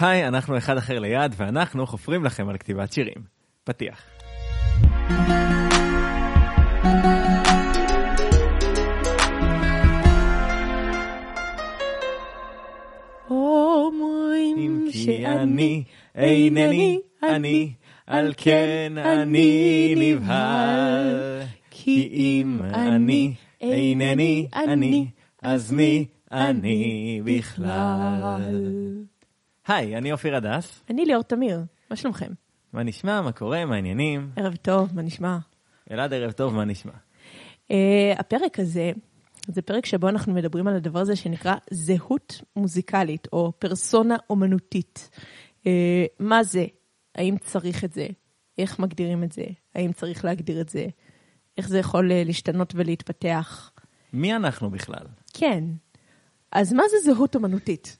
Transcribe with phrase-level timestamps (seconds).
[0.00, 3.22] היי, אנחנו אחד אחר ליד, ואנחנו חופרים לכם על כתיבת שירים.
[3.64, 4.02] פתיח.
[13.30, 15.84] אומרים אם כי אני
[16.14, 17.72] אינני אני,
[18.06, 21.42] על כן אני נבהל.
[21.70, 25.06] כי אם אני אינני אני,
[25.42, 29.07] אז מי אני בכלל?
[29.68, 30.82] היי, אני אופיר הדס.
[30.90, 32.32] אני ליאור תמיר, מה שלומכם?
[32.72, 33.20] מה נשמע?
[33.20, 33.64] מה קורה?
[33.64, 34.30] מה העניינים?
[34.36, 35.38] ערב טוב, מה נשמע?
[35.90, 36.92] אלעד, ערב טוב, מה נשמע?
[36.92, 37.74] Uh,
[38.18, 38.92] הפרק הזה,
[39.48, 45.10] זה פרק שבו אנחנו מדברים על הדבר הזה שנקרא זהות מוזיקלית, או פרסונה אומנותית.
[45.64, 45.66] Uh,
[46.18, 46.66] מה זה?
[47.14, 48.06] האם צריך את זה?
[48.58, 49.44] איך מגדירים את זה?
[49.74, 50.86] האם צריך להגדיר את זה?
[51.58, 53.72] איך זה יכול uh, להשתנות ולהתפתח?
[54.12, 55.06] מי אנחנו בכלל?
[55.34, 55.64] כן.
[56.52, 57.98] אז מה זה זהות אומנותית?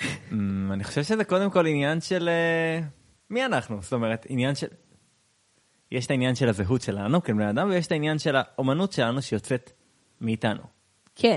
[0.00, 0.34] Mm,
[0.72, 2.28] אני חושב שזה קודם כל עניין של...
[2.28, 2.80] אה,
[3.30, 3.82] מי אנחנו?
[3.82, 4.66] זאת אומרת, עניין של...
[5.92, 9.70] יש את העניין של הזהות שלנו כבני אדם, ויש את העניין של האומנות שלנו שיוצאת
[10.20, 10.62] מאיתנו.
[11.16, 11.36] כן.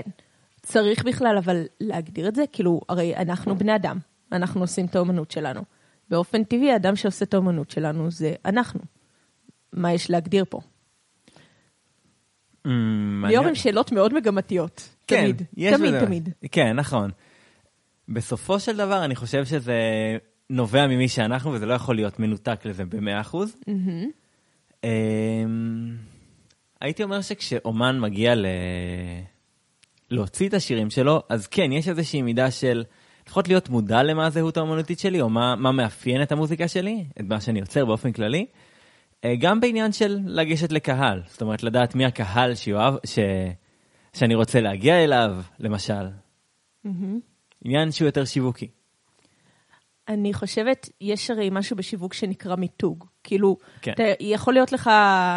[0.62, 2.44] צריך בכלל אבל להגדיר את זה?
[2.52, 3.98] כאילו, הרי אנחנו בני אדם,
[4.32, 5.62] אנחנו עושים את האומנות שלנו.
[6.10, 8.80] באופן טבעי, האדם שעושה את האומנות שלנו זה אנחנו.
[9.72, 10.60] מה יש להגדיר פה?
[12.64, 12.74] ליאור
[13.42, 14.88] אני- עם שאלות מאוד מגמתיות.
[15.06, 15.42] כן, תמיד,
[15.76, 16.28] תמיד, תמיד.
[16.52, 17.10] כן, נכון.
[18.12, 19.78] בסופו של דבר, אני חושב שזה
[20.50, 23.56] נובע ממי שאנחנו, וזה לא יכול להיות מנותק לזה במאה אחוז.
[24.84, 25.96] אמ,
[26.80, 28.46] הייתי אומר שכשאומן מגיע ל...
[30.10, 32.84] להוציא את השירים שלו, אז כן, יש איזושהי מידה של
[33.26, 37.24] לפחות להיות מודע למה הזהות האומנותית שלי, או מה, מה מאפיין את המוזיקה שלי, את
[37.28, 38.46] מה שאני יוצר באופן כללי.
[39.24, 43.18] אה, גם בעניין של לגשת לקהל, זאת אומרת, לדעת מי הקהל שיואב, ש...
[44.12, 46.08] שאני רוצה להגיע אליו, למשל.
[47.64, 48.68] עניין שהוא יותר שיווקי.
[50.08, 53.04] אני חושבת, יש הרי משהו בשיווק שנקרא מיתוג.
[53.24, 53.92] כאילו, כן.
[53.92, 54.90] אתה, יכול להיות לך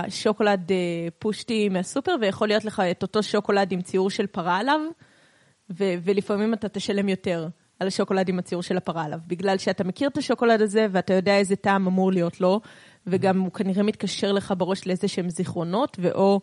[0.09, 4.79] שוקולד אה, פושטי מהסופר, ויכול להיות לך את אותו שוקולד עם ציור של פרה עליו,
[5.69, 7.47] ו- ולפעמים אתה תשלם יותר
[7.79, 11.37] על השוקולד עם הציור של הפרה עליו, בגלל שאתה מכיר את השוקולד הזה, ואתה יודע
[11.37, 12.61] איזה טעם אמור להיות לו,
[13.07, 16.41] וגם הוא כנראה מתקשר לך בראש לאיזה שהם זיכרונות, ואו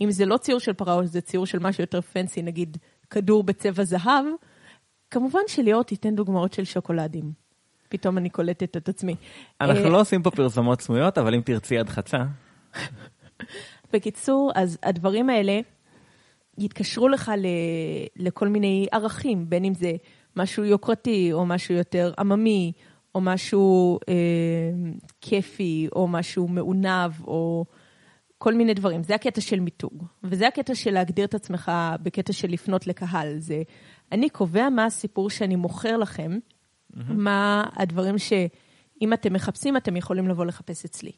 [0.00, 2.76] אם זה לא ציור של פרה, או זה ציור של משהו יותר פנסי, נגיד
[3.10, 4.24] כדור בצבע זהב,
[5.14, 7.32] כמובן שליאור תיתן דוגמאות של שוקולדים.
[7.88, 9.14] פתאום אני קולטת את עצמי.
[9.60, 12.18] אנחנו אה, לא עושים פה פרסומות סמויות, אבל אם תרצי הדחצה.
[13.92, 15.60] בקיצור, אז הדברים האלה
[16.58, 17.46] יתקשרו לך ל,
[18.16, 19.92] לכל מיני ערכים, בין אם זה
[20.36, 22.72] משהו יוקרתי, או משהו יותר עממי,
[23.14, 24.14] או משהו אה,
[25.20, 27.64] כיפי, או משהו מעונב, או
[28.38, 29.02] כל מיני דברים.
[29.02, 30.04] זה הקטע של מיתוג.
[30.24, 33.38] וזה הקטע של להגדיר את עצמך בקטע של לפנות לקהל.
[33.38, 33.62] זה,
[34.12, 36.38] אני קובע מה הסיפור שאני מוכר לכם,
[36.96, 41.12] מה הדברים שאם אתם מחפשים, אתם יכולים לבוא לחפש אצלי.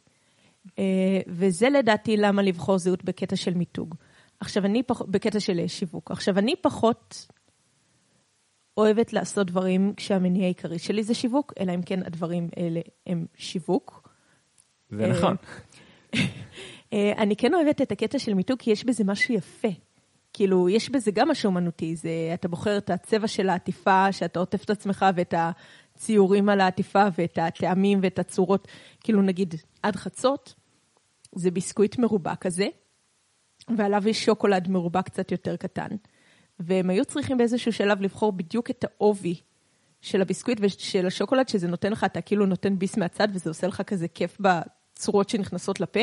[0.78, 3.94] אה, וזה לדעתי למה לבחור זהות בקטע של מיתוג.
[4.41, 6.10] עכשיו, אני פחות, בקטע של אה, שיווק.
[6.10, 7.26] עכשיו, אני פחות
[8.76, 14.08] אוהבת לעשות דברים כשהמניע העיקרי שלי זה שיווק, אלא אם כן הדברים האלה הם שיווק.
[14.91, 15.36] זה אה, נכון.
[17.22, 19.68] אני כן אוהבת את הקטע של מיתוג, כי יש בזה משהו יפה.
[20.36, 24.64] כאילו, יש בזה גם משהו אומנותי, זה, אתה בוחר את הצבע של העטיפה, שאתה עוטף
[24.64, 28.69] את עצמך, ואת הציורים על העטיפה, ואת הטעמים ואת הצורות.
[29.00, 30.54] כאילו, נגיד, עד חצות,
[31.34, 32.66] זה ביסקוויט מרובע כזה,
[33.76, 35.88] ועליו יש שוקולד מרובע קצת יותר קטן.
[36.60, 39.41] והם היו צריכים באיזשהו שלב לבחור בדיוק את העובי
[40.00, 43.82] של הביסקוויט ושל השוקולד, שזה נותן לך, אתה כאילו נותן ביס מהצד, וזה עושה לך
[43.82, 46.00] כזה כיף בצורות שנכנסות לפה.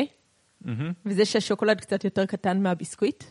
[0.60, 0.92] מהמם.
[1.06, 3.24] וזה שהשוקולד קצת יותר קטן מהביסקוויט.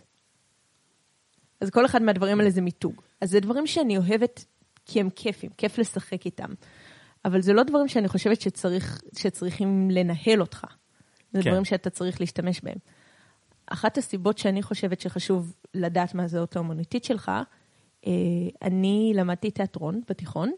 [1.63, 3.01] אז כל אחד מהדברים האלה זה מיתוג.
[3.22, 4.46] אז זה דברים שאני אוהבת
[4.85, 6.50] כי הם כיפים, כיף לשחק איתם.
[7.25, 10.66] אבל זה לא דברים שאני חושבת שצריך, שצריכים לנהל אותך.
[11.34, 11.50] זה כן.
[11.50, 12.78] דברים שאתה צריך להשתמש בהם.
[13.66, 17.31] אחת הסיבות שאני חושבת שחשוב לדעת מה זה אותו האומנותית שלך,
[18.07, 18.12] אה,
[18.62, 20.51] אני למדתי תיאטרון בתיכון,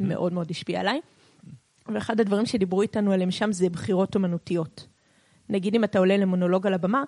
[0.00, 1.00] מאוד מאוד השפיע עליי,
[1.94, 4.86] ואחד הדברים שדיברו איתנו עליהם שם זה בחירות אומנותיות.
[5.48, 7.04] נגיד אם אתה עולה למונולוג על הבמה,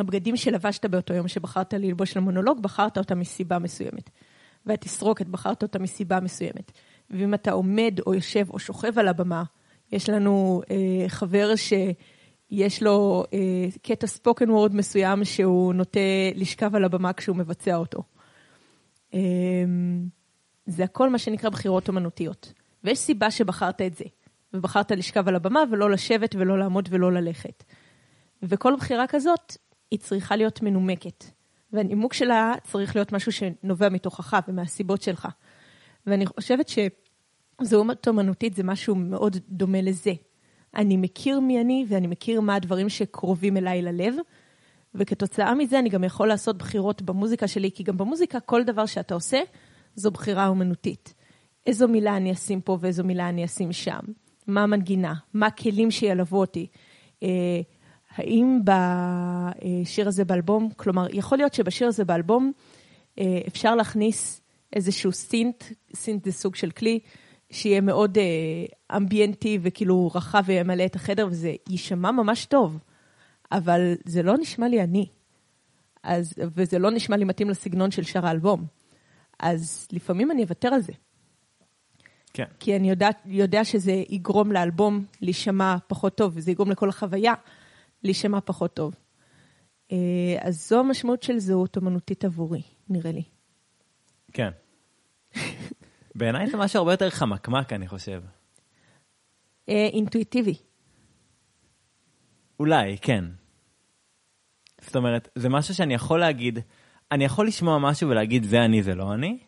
[0.00, 4.10] הבגדים שלבשת באותו יום שבחרת ללבוש למונולוג, בחרת אותם מסיבה מסוימת.
[4.66, 6.72] והתסרוקת, בחרת אותה מסיבה מסוימת.
[7.10, 9.42] ואם אתה עומד או יושב או שוכב על הבמה,
[9.92, 13.38] יש לנו אה, חבר שיש לו אה,
[13.82, 16.00] קטע ספוקן וורד מסוים שהוא נוטה
[16.34, 18.02] לשכב על הבמה כשהוא מבצע אותו.
[19.14, 19.20] אה,
[20.66, 22.52] זה הכל מה שנקרא בחירות אומנותיות.
[22.84, 24.04] ויש סיבה שבחרת את זה,
[24.54, 27.64] ובחרת לשכב על הבמה ולא לשבת ולא לעמוד ולא ללכת.
[28.42, 29.56] וכל בחירה כזאת,
[29.90, 31.24] היא צריכה להיות מנומקת.
[31.72, 35.28] והנימוק שלה צריך להיות משהו שנובע מתוכך ומהסיבות שלך.
[36.06, 36.70] ואני חושבת
[37.62, 40.12] זהות אומנותית זה משהו מאוד דומה לזה.
[40.76, 44.14] אני מכיר מי אני ואני מכיר מה הדברים שקרובים אליי ללב,
[44.94, 49.14] וכתוצאה מזה אני גם יכול לעשות בחירות במוזיקה שלי, כי גם במוזיקה כל דבר שאתה
[49.14, 49.38] עושה
[49.94, 51.14] זו בחירה אומנותית.
[51.66, 54.00] איזו מילה אני אשים פה ואיזו מילה אני אשים שם.
[54.46, 56.66] מה המנגינה, מה הכלים שילוו אותי.
[57.22, 57.60] אה,
[58.16, 62.52] האם בשיר הזה באלבום, כלומר, יכול להיות שבשיר הזה באלבום
[63.18, 64.40] אה, אפשר להכניס
[64.72, 65.64] איזשהו סינט,
[65.94, 66.98] סינט זה סוג של כלי,
[67.50, 72.78] שיהיה מאוד אה, אמביינטי וכאילו רחב וימלא את החדר, וזה יישמע ממש טוב,
[73.52, 75.06] אבל זה לא נשמע לי אני.
[76.02, 78.64] אז, וזה לא נשמע לי מתאים לסגנון של שאר האלבום.
[79.38, 80.92] אז לפעמים אני אוותר על זה.
[82.32, 82.44] כן.
[82.60, 87.34] כי אני יודע, יודע שזה יגרום לאלבום להישמע פחות טוב, וזה יגרום לכל החוויה
[88.02, 88.94] להישמע פחות טוב.
[89.92, 93.22] אה, אז זו המשמעות של זהות אמנותית עבורי, נראה לי.
[94.32, 94.50] כן.
[96.14, 98.22] בעיניי זה משהו הרבה יותר חמקמק, אני חושב.
[99.68, 100.54] אה, אינטואיטיבי.
[102.60, 103.24] אולי, כן.
[104.80, 106.58] זאת אומרת, זה משהו שאני יכול להגיד,
[107.12, 109.38] אני יכול לשמוע משהו ולהגיד זה אני, זה לא אני.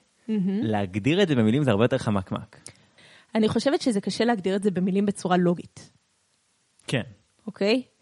[0.63, 2.71] להגדיר את זה במילים זה הרבה יותר חמקמק.
[3.35, 5.91] אני חושבת שזה קשה להגדיר את זה במילים בצורה לוגית,
[6.87, 7.03] כן.
[7.47, 7.75] אוקיי?
[7.75, 7.98] אה,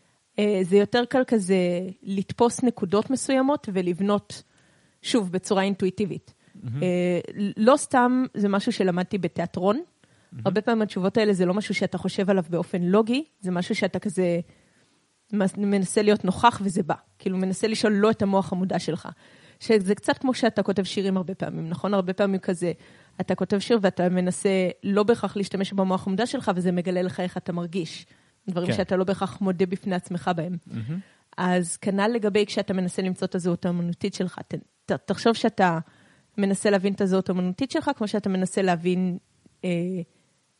[0.62, 1.56] זה יותר קל כזה
[2.02, 4.42] לתפוס נקודות מסוימות ולבנות,
[5.02, 6.34] שוב, בצורה אינטואיטיבית.
[6.82, 7.20] אה,
[7.56, 9.80] לא סתם זה משהו שלמדתי בתיאטרון.
[10.44, 13.98] הרבה פעמים התשובות האלה זה לא משהו שאתה חושב עליו באופן לוגי, זה משהו שאתה
[13.98, 14.40] כזה
[15.56, 16.94] מנסה להיות נוכח וזה בא.
[17.18, 19.08] כאילו, מנסה לשאול לא את המוח המודע שלך.
[19.60, 21.94] שזה קצת כמו שאתה כותב שירים הרבה פעמים, נכון?
[21.94, 22.72] הרבה פעמים כזה,
[23.20, 27.36] אתה כותב שיר ואתה מנסה לא בהכרח להשתמש במוח המודע שלך, וזה מגלה לך איך
[27.36, 28.06] אתה מרגיש.
[28.48, 28.76] דברים כן.
[28.76, 30.56] שאתה לא בהכרח מודה בפני עצמך בהם.
[31.36, 34.38] אז כנ"ל לגבי כשאתה מנסה למצוא את הזהות האמנותית שלך.
[34.48, 34.54] ת,
[34.86, 35.78] ת, תחשוב שאתה
[36.38, 39.18] מנסה להבין את הזהות האמנותית שלך, כמו שאתה מנסה להבין
[39.64, 39.70] אה,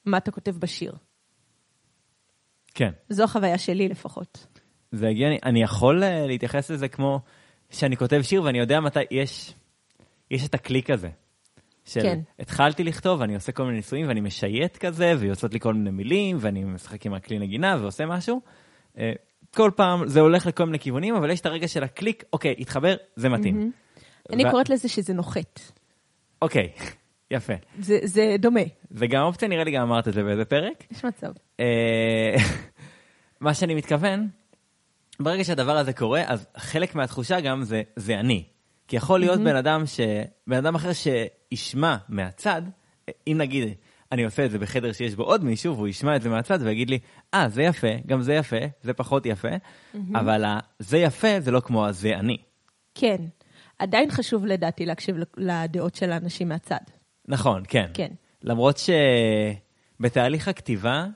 [0.04, 0.92] מה אתה כותב בשיר.
[2.74, 2.90] כן.
[3.08, 4.46] זו החוויה שלי לפחות.
[4.92, 5.38] זה הגיוני.
[5.44, 7.20] אני יכול אה, להתייחס לזה כמו
[7.70, 9.54] שאני כותב שיר ואני יודע מתי, יש,
[10.30, 11.08] יש את הקליק הזה.
[11.86, 12.20] של כן.
[12.38, 16.36] התחלתי לכתוב, אני עושה כל מיני ניסויים ואני משייט כזה, ויוצאות לי כל מיני מילים,
[16.40, 18.40] ואני משחק עם הכלי נגינה ועושה משהו.
[18.98, 19.12] אה,
[19.54, 22.96] כל פעם זה הולך לכל מיני כיוונים, אבל יש את הרגע של הקליק, אוקיי, התחבר,
[23.16, 23.72] זה מתאים.
[24.32, 25.60] אני ו- קוראת לזה שזה נוחת.
[26.42, 26.72] אוקיי,
[27.30, 27.52] יפה.
[27.78, 28.60] זה, זה דומה,
[28.90, 30.84] זה גם אופציה, נראה לי גם אמרת את זה באיזה פרק.
[30.90, 31.32] יש מצב.
[31.60, 32.34] אה,
[33.40, 34.28] מה שאני מתכוון,
[35.20, 38.44] ברגע שהדבר הזה קורה, אז חלק מהתחושה גם זה, זה אני.
[38.88, 40.00] כי יכול להיות בן אדם ש...
[40.46, 42.62] בן אדם אחר שישמע מהצד,
[43.26, 43.68] אם נגיד
[44.12, 46.90] אני עושה את זה בחדר שיש בו עוד מישהו, והוא ישמע את זה מהצד ויגיד
[46.90, 46.98] לי,
[47.34, 49.48] אה, זה יפה, גם זה יפה, זה פחות יפה,
[50.14, 52.36] אבל ה- זה יפה זה לא כמו הזה אני.
[52.94, 53.16] כן.
[53.78, 56.76] עדיין חשוב לדעתי להקשיב לדעות של האנשים מהצד.
[57.28, 57.90] נכון, כן.
[57.94, 58.08] כן.
[58.42, 58.80] למרות
[59.98, 61.06] שבתהליך הכתיבה,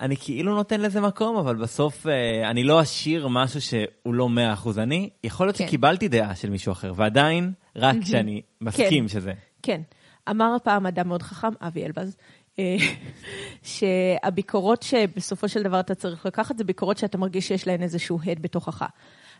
[0.00, 4.28] אני כאילו נותן לזה מקום, אבל בסוף אה, אני לא אשאיר משהו שהוא לא
[4.64, 5.10] 100% אני.
[5.24, 5.66] יכול להיות כן.
[5.66, 9.32] שקיבלתי דעה של מישהו אחר, ועדיין, רק כשאני מסכים שזה.
[9.62, 9.80] כן.
[10.30, 12.16] אמר פעם אדם מאוד חכם, אבי אלבז,
[12.58, 12.76] אה,
[13.62, 18.42] שהביקורות שבסופו של דבר אתה צריך לקחת, זה ביקורות שאתה מרגיש שיש להן איזשהו הד
[18.42, 18.84] בתוכך.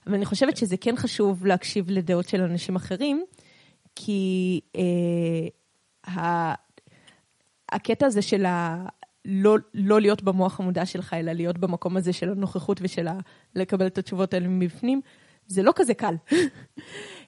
[0.07, 3.25] אבל אני חושבת שזה כן חשוב להקשיב לדעות של אנשים אחרים,
[3.97, 6.55] כי אה, ה...
[7.73, 8.85] הקטע הזה של ה...
[9.25, 13.19] לא, לא להיות במוח המודע שלך, אלא להיות במקום הזה של הנוכחות ושל ה...
[13.55, 15.01] לקבל את התשובות האלה מבפנים,
[15.47, 16.15] זה לא כזה קל.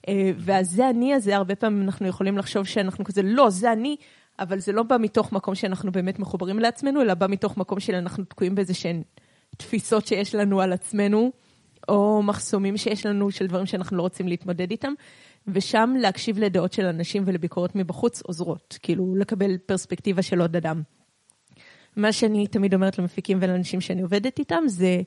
[0.08, 3.96] אה, והזה אני הזה, הרבה פעמים אנחנו יכולים לחשוב שאנחנו כזה, לא, זה אני,
[4.38, 8.24] אבל זה לא בא מתוך מקום שאנחנו באמת מחוברים לעצמנו, אלא בא מתוך מקום שאנחנו
[8.24, 9.02] תקועים באיזה שהן
[9.56, 11.32] תפיסות שיש לנו על עצמנו,
[11.88, 14.92] או מחסומים שיש לנו של דברים שאנחנו לא רוצים להתמודד איתם,
[15.48, 20.82] ושם להקשיב לדעות של אנשים ולביקורות מבחוץ עוזרות, כאילו לקבל פרספקטיבה של עוד אדם.
[21.96, 25.02] מה שאני תמיד אומרת למפיקים ולאנשים שאני עובדת איתם זה,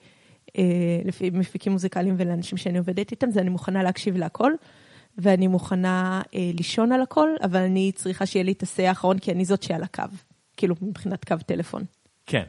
[0.58, 0.64] אה,
[1.06, 4.52] לפי מפיקים מוזיקליים ולאנשים שאני עובדת איתם, זה אני מוכנה להקשיב להכל,
[5.18, 9.32] ואני מוכנה אה, לישון על הכל, אבל אני צריכה שיהיה לי את השה האחרון, כי
[9.32, 10.04] אני זאת שעל הקו,
[10.58, 11.84] כאילו מבחינת קו טלפון.
[12.26, 12.44] כן.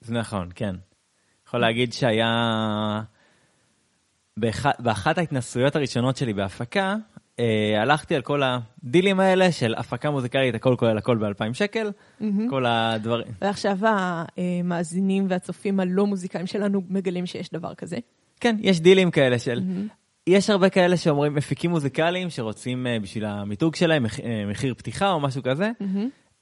[0.00, 0.74] זה נכון, כן.
[1.46, 3.02] יכול להגיד שהיה...
[4.36, 6.96] באחת, באחת ההתנסויות הראשונות שלי בהפקה,
[7.40, 11.90] אה, הלכתי על כל הדילים האלה של הפקה מוזיקלית, הכל כולל הכל ב-2,000 שקל,
[12.50, 13.26] כל הדברים.
[13.42, 13.78] ועכשיו
[14.46, 17.96] המאזינים והצופים הלא מוזיקאים שלנו מגלים שיש דבר כזה.
[18.40, 19.60] כן, יש דילים כאלה של...
[20.26, 25.10] יש הרבה כאלה שאומרים מפיקים מוזיקליים שרוצים אה, בשביל המיתוג שלהם מח- אה, מחיר פתיחה
[25.10, 25.70] או משהו כזה.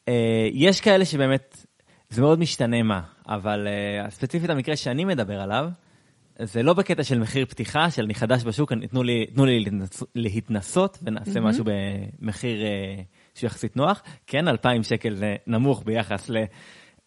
[0.08, 1.66] אה, יש כאלה שבאמת,
[2.10, 5.68] זה מאוד משתנה מה, אבל אה, ספציפית המקרה שאני מדבר עליו,
[6.44, 10.02] זה לא בקטע של מחיר פתיחה, של אני חדש בשוק, תנו לי, תנו לי להתנס,
[10.14, 13.02] להתנסות ונעשה משהו במחיר אה,
[13.34, 14.02] שהוא יחסית נוח.
[14.26, 16.30] כן, 2,000 שקל זה נמוך ביחס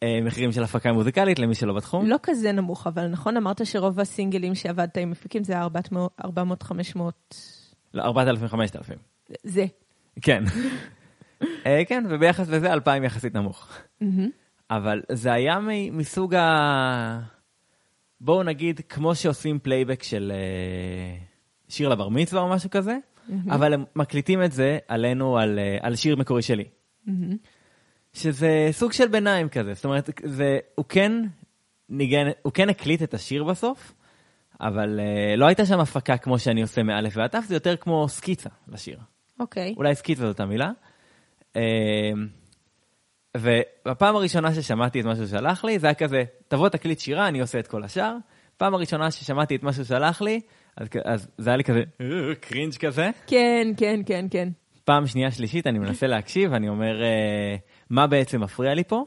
[0.04, 2.06] למחירים של הפקה מוזיקלית, למי שלא בתחום.
[2.06, 5.66] לא כזה נמוך, אבל נכון, אמרת שרוב הסינגלים שעבדת עם מפיקים זה 400-500...
[7.94, 8.58] לא, 4,000-5,000.
[9.44, 9.66] זה.
[10.22, 10.44] כן.
[11.66, 13.70] אה, כן, וביחס לזה 2,000 יחסית נמוך.
[14.70, 15.60] אבל זה היה
[15.92, 17.35] מסוג ה...
[18.26, 21.18] בואו נגיד, כמו שעושים פלייבק של אה,
[21.70, 22.98] שיר לבר מצווה או משהו כזה,
[23.50, 26.64] אבל הם מקליטים את זה עלינו, על, אה, על שיר מקורי שלי.
[28.14, 31.12] שזה סוג של ביניים כזה, זאת אומרת, זה, הוא כן
[31.90, 33.94] ניגן, הוא כן הקליט את השיר בסוף,
[34.62, 38.10] אבל uh, לא הייתה שם הפקה כמו שאני עושה מאלף ועד תף, זה יותר כמו
[38.10, 39.00] סקיצה לשיר.
[39.40, 39.74] אוקיי.
[39.74, 39.78] Okay.
[39.78, 40.72] אולי סקיצה זאת המילה.
[41.54, 41.58] Uh,
[43.36, 47.40] ובפעם הראשונה ששמעתי את מה שהוא שלח לי, זה היה כזה, תבוא תקליט שירה, אני
[47.42, 48.16] עושה את כל השאר.
[48.58, 50.42] פעם הראשונה ששמעתי את מה שהוא שלח לי,
[50.78, 51.84] אז, אז זה היה לי כזה,
[52.40, 53.10] קרינג' כזה.
[53.28, 54.50] כן, כן, כן, כן.
[54.86, 57.56] פעם שנייה שלישית אני מנסה להקשיב, אני אומר, אה,
[57.90, 59.06] מה בעצם מפריע לי פה?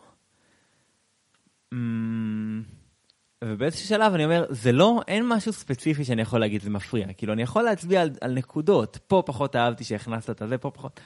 [1.74, 1.76] Mm,
[3.44, 7.06] ובאיזשהו שלב אני אומר, זה לא, אין משהו ספציפי שאני יכול להגיד, זה מפריע.
[7.12, 11.00] כאילו, אני יכול להצביע על, על נקודות, פה פחות אהבתי שהכנסת את זה, פה פחות.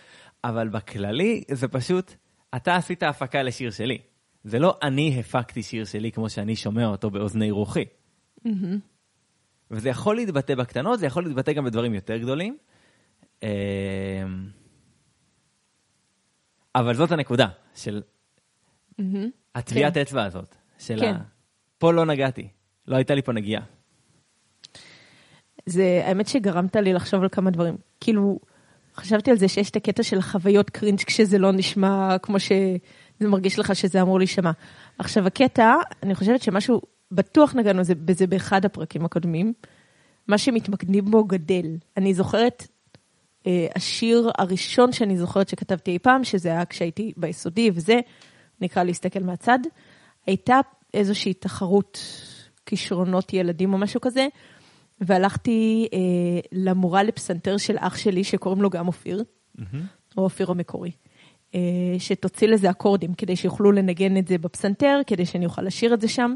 [0.44, 2.14] אבל בכללי, זה פשוט,
[2.56, 3.98] אתה עשית הפקה לשיר שלי.
[4.44, 7.84] זה לא אני הפקתי שיר שלי כמו שאני שומע אותו באוזני רוחי.
[8.46, 8.76] Mm-hmm.
[9.70, 12.56] וזה יכול להתבטא בקטנות, זה יכול להתבטא גם בדברים יותר גדולים.
[13.42, 13.48] אמ,
[16.74, 18.02] אבל זאת הנקודה של
[19.00, 19.04] mm-hmm.
[19.54, 20.00] הטביעת כן.
[20.00, 20.54] אצבע הזאת.
[20.78, 21.14] של כן.
[21.14, 21.22] ה...
[21.78, 22.48] פה לא נגעתי,
[22.86, 23.62] לא הייתה לי פה נגיעה.
[25.66, 27.76] זה, האמת שגרמת לי לחשוב על כמה דברים.
[28.00, 28.38] כאילו,
[28.96, 33.58] חשבתי על זה שיש את הקטע של החוויות קרינג' כשזה לא נשמע כמו שזה מרגיש
[33.58, 34.50] לך שזה אמור להישמע.
[34.98, 36.80] עכשיו, הקטע, אני חושבת שמשהו,
[37.12, 39.52] בטוח נגענו בזה באחד הפרקים הקודמים,
[40.28, 41.66] מה שמתמקדים בו גדל.
[41.96, 42.66] אני זוכרת,
[43.46, 48.00] אה, השיר הראשון שאני זוכרת שכתבתי אי פעם, שזה היה כשהייתי ביסודי וזה,
[48.60, 49.58] נקרא להסתכל מהצד,
[50.26, 50.60] הייתה
[50.94, 51.98] איזושהי תחרות
[52.66, 54.26] כישרונות ילדים או משהו כזה,
[55.02, 55.98] והלכתי אה,
[56.52, 59.24] למורה לפסנתר של אח שלי, שקוראים לו גם אופיר,
[59.58, 59.62] mm-hmm.
[60.16, 60.90] או אופיר המקורי,
[61.54, 61.60] אה,
[61.98, 66.08] שתוציא לזה אקורדים, כדי שיוכלו לנגן את זה בפסנתר, כדי שאני אוכל לשיר את זה
[66.08, 66.34] שם.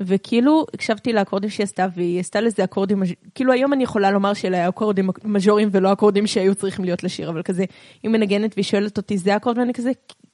[0.00, 3.02] וכאילו הקשבתי לאקורדים שהיא עשתה, והיא עשתה לזה אקורדים,
[3.34, 7.30] כאילו היום אני יכולה לומר שאלה היו אקורדים מז'וריים ולא אקורדים שהיו צריכים להיות לשיר,
[7.30, 7.64] אבל כזה,
[8.02, 9.58] היא מנגנת והיא שואלת אותי, זה אקורד?
[9.58, 9.90] ואני כזה,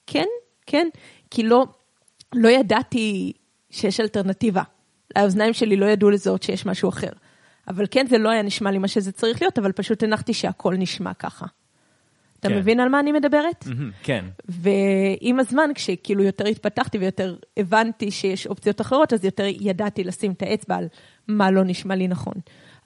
[0.06, 0.26] כן,
[0.66, 0.88] כן,
[1.30, 1.66] כי לא,
[2.34, 3.32] לא ידעתי
[3.70, 4.62] שיש אלטרנטיבה.
[5.16, 7.10] האוזניים שלי לא ידעו לזהות שיש משהו אחר.
[7.68, 10.74] אבל כן, זה לא היה נשמע לי מה שזה צריך להיות, אבל פשוט הנחתי שהכל
[10.78, 11.46] נשמע ככה.
[12.40, 12.58] אתה כן.
[12.58, 13.64] מבין על מה אני מדברת?
[14.02, 14.24] כן.
[14.48, 20.42] ועם הזמן, כשכאילו יותר התפתחתי ויותר הבנתי שיש אופציות אחרות, אז יותר ידעתי לשים את
[20.42, 20.86] האצבע על
[21.28, 22.34] מה לא נשמע לי נכון.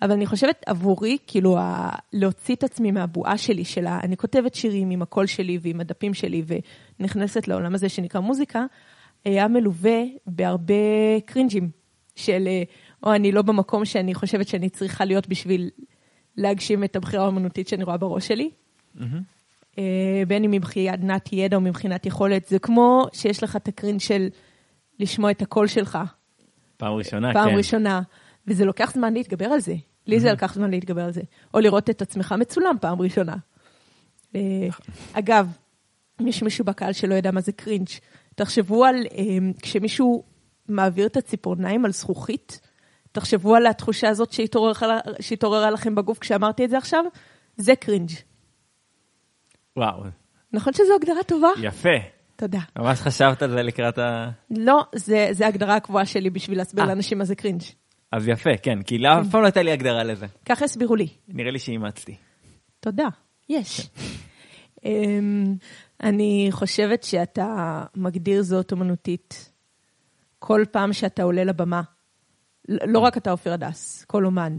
[0.02, 1.90] אבל אני חושבת עבורי, כאילו, ה...
[2.12, 4.00] להוציא את עצמי מהבועה שלי, של ה...
[4.02, 6.42] אני כותבת שירים עם הקול שלי ועם הדפים שלי,
[7.00, 8.64] ונכנסת לעולם הזה שנקרא מוזיקה,
[9.24, 10.74] היה מלווה בהרבה
[11.26, 11.70] קרינג'ים
[12.14, 12.62] של, אה,
[13.06, 15.70] או אני לא במקום שאני חושבת שאני צריכה להיות בשביל
[16.36, 18.50] להגשים את הבחירה האמנותית שאני רואה בראש שלי.
[18.96, 19.80] Mm-hmm.
[20.28, 24.28] בין אם מבחינת ידע או מבחינת יכולת, זה כמו שיש לך את הקרינג' של
[24.98, 25.98] לשמוע את הקול שלך.
[26.76, 27.48] פעם ראשונה, פעם כן.
[27.50, 28.00] פעם ראשונה,
[28.46, 29.74] וזה לוקח זמן להתגבר על זה.
[30.06, 31.22] לי זה לקח זמן להתגבר על זה.
[31.54, 33.36] או לראות את עצמך מצולם פעם ראשונה.
[34.34, 34.68] אה,
[35.12, 35.56] אגב,
[36.20, 37.88] יש מישהו בקהל שלא יודע מה זה קרינג'.
[38.34, 40.24] תחשבו על אמ, כשמישהו
[40.68, 42.60] מעביר את הציפורניים על זכוכית,
[43.16, 44.32] תחשבו על התחושה הזאת
[45.20, 47.04] שהתעוררה לכם בגוף כשאמרתי את זה עכשיו,
[47.56, 48.10] זה קרינג'.
[49.76, 50.02] וואו.
[50.52, 51.48] נכון שזו הגדרה טובה?
[51.62, 51.88] יפה.
[52.36, 52.58] תודה.
[52.78, 54.30] ממש חשבת על זה לקראת ה...
[54.50, 56.88] לא, זה, זה ההגדרה הקבועה שלי בשביל להסביר אה.
[56.88, 57.62] לאנשים מה זה קרינג'.
[58.12, 60.26] אז יפה, כן, כי אף פעם לא הייתה לי הגדרה לזה.
[60.44, 61.08] ככה הסבירו לי.
[61.28, 62.16] נראה לי שאימצתי.
[62.80, 63.08] תודה,
[63.48, 63.88] יש.
[64.84, 65.54] אמ,
[66.02, 69.52] אני חושבת שאתה מגדיר זאת אומנותית
[70.38, 71.82] כל פעם שאתה עולה לבמה.
[72.68, 74.58] לא רק אתה עופר הדס, כל אומן,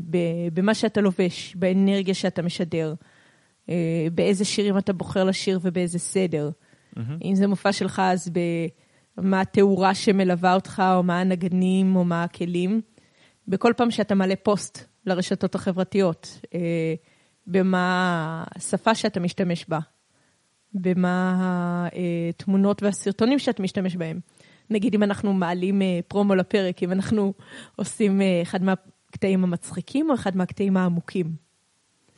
[0.54, 2.94] במה שאתה לובש, באנרגיה שאתה משדר,
[3.70, 6.50] אה, באיזה שירים אתה בוחר לשיר ובאיזה סדר.
[6.50, 7.00] Mm-hmm.
[7.24, 8.32] אם זה מופע שלך, אז
[9.18, 12.82] במה התאורה שמלווה אותך, או מה הנגנים, או מה הכלים.
[13.48, 16.60] בכל פעם שאתה מעלה פוסט לרשתות החברתיות, אה,
[17.48, 19.80] במה השפה שאתה משתמש בה,
[20.74, 21.88] במה
[22.30, 24.20] התמונות והסרטונים שאת משתמש בהם.
[24.70, 27.34] נגיד אם אנחנו מעלים אה, פרומו לפרק, אם אנחנו
[27.76, 31.48] עושים אה, אחד מהקטעים המצחיקים או אחד מהקטעים העמוקים.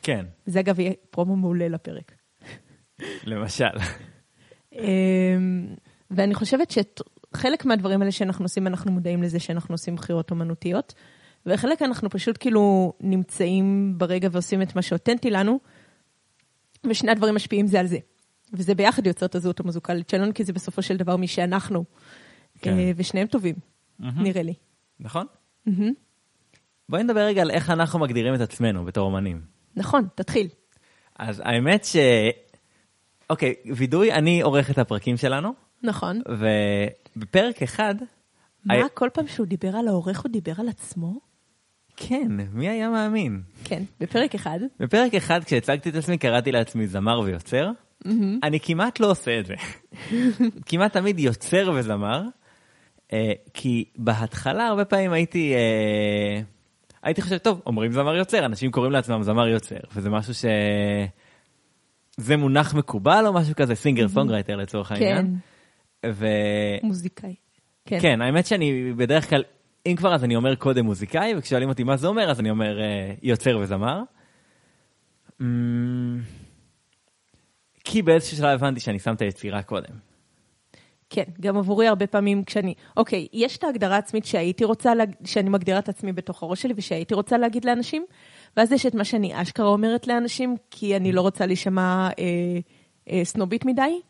[0.02, 0.26] כן.
[0.46, 2.12] זה אגב יהיה פרומו מעולה לפרק.
[3.24, 3.64] למשל.
[4.72, 5.66] אמ,
[6.10, 10.94] ואני חושבת שחלק מהדברים האלה שאנחנו עושים, אנחנו מודעים לזה שאנחנו עושים בחירות אומנותיות,
[11.46, 15.60] וחלק אנחנו פשוט כאילו נמצאים ברגע ועושים את מה שאותנטי לנו,
[16.86, 17.98] ושני הדברים משפיעים זה על זה.
[18.52, 21.84] וזה ביחד יוצר את הזהות המוזיקלית שלנו, כי זה בסופו של דבר מי שאנחנו.
[22.62, 22.78] כן.
[22.78, 23.54] אה, ושניהם טובים,
[24.00, 24.54] נראה לי.
[25.00, 25.26] נכון?
[26.88, 29.40] בואי נדבר רגע על איך אנחנו מגדירים את עצמנו בתור אומנים.
[29.76, 30.48] נכון, תתחיל.
[31.18, 31.96] אז האמת ש...
[33.30, 35.52] אוקיי, וידוי, אני עורך את הפרקים שלנו,
[35.82, 36.20] נכון.
[37.16, 37.94] ובפרק אחד...
[38.64, 41.20] מה, היה- כל פעם שהוא דיבר על העורך, הוא דיבר על עצמו?
[41.96, 43.42] כן, מי היה מאמין?
[43.64, 44.58] כן, בפרק אחד.
[44.80, 47.70] בפרק אחד, כשהצגתי את עצמי, קראתי לעצמי זמר ויוצר.
[48.42, 49.54] אני כמעט לא עושה את זה.
[50.66, 52.22] כמעט תמיד יוצר וזמר,
[53.54, 56.40] כי בהתחלה הרבה פעמים הייתי, אה,
[57.02, 60.44] הייתי חושב, טוב, אומרים זמר יוצר, אנשים קוראים לעצמם זמר יוצר, וזה משהו ש...
[62.16, 65.36] זה מונח מקובל או משהו כזה, singer songwriter לצורך כן, העניין.
[66.06, 66.26] ו...
[66.82, 67.34] מוזיקאי.
[67.84, 67.98] כן.
[68.00, 69.42] כן, האמת שאני בדרך כלל,
[69.86, 72.80] אם כבר אז אני אומר קודם מוזיקאי, וכששואלים אותי מה זה אומר, אז אני אומר
[72.80, 74.02] אה, יוצר וזמר.
[75.40, 76.20] אמ,
[77.84, 80.09] כי באיזשהו שלב הבנתי שאני שם את היצירה קודם.
[81.10, 85.14] כן, גם עבורי הרבה פעמים כשאני, אוקיי, יש את ההגדרה העצמית שהייתי רוצה, להג...
[85.24, 88.04] שאני מגדירה את עצמי בתוך הראש שלי ושהייתי רוצה להגיד לאנשים,
[88.56, 92.24] ואז יש את מה שאני אשכרה אומרת לאנשים, כי אני לא רוצה להישמע אה,
[93.10, 94.00] אה, סנובית מדי.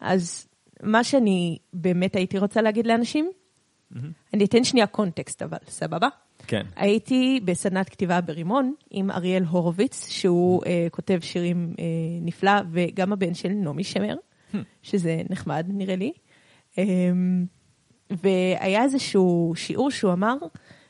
[0.00, 0.48] אז
[0.82, 3.30] מה שאני באמת הייתי רוצה להגיד לאנשים,
[4.34, 6.08] אני אתן שנייה קונטקסט אבל, סבבה?
[6.46, 6.66] כן.
[6.76, 11.84] הייתי בסדנת כתיבה ברימון עם אריאל הורוביץ, שהוא אה, כותב שירים אה,
[12.22, 14.14] נפלא, וגם הבן של נעמי שמר,
[14.82, 16.12] שזה נחמד נראה לי.
[16.78, 16.84] אה,
[18.10, 20.36] והיה איזשהו שיעור שהוא אמר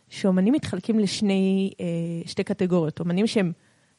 [0.09, 1.87] שאומנים מתחלקים לשני אה,
[2.27, 3.53] שתי קטגוריות, אומנים שהם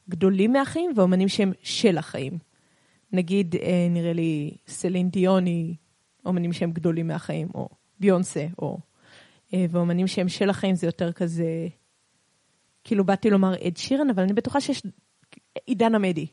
[0.08, 2.38] גדולים מהחיים ואומנים שהם של החיים.
[3.12, 5.74] נגיד, אה, נראה לי, סלין דיון היא
[6.24, 7.68] אומנים שהם גדולים מהחיים, או
[8.00, 8.78] ביונסה, או...
[9.54, 11.68] אה, ואומנים שהם של החיים זה יותר כזה,
[12.84, 14.82] כאילו באתי לומר אד שירן, אבל אני בטוחה שיש
[15.66, 16.26] עידן עמדי.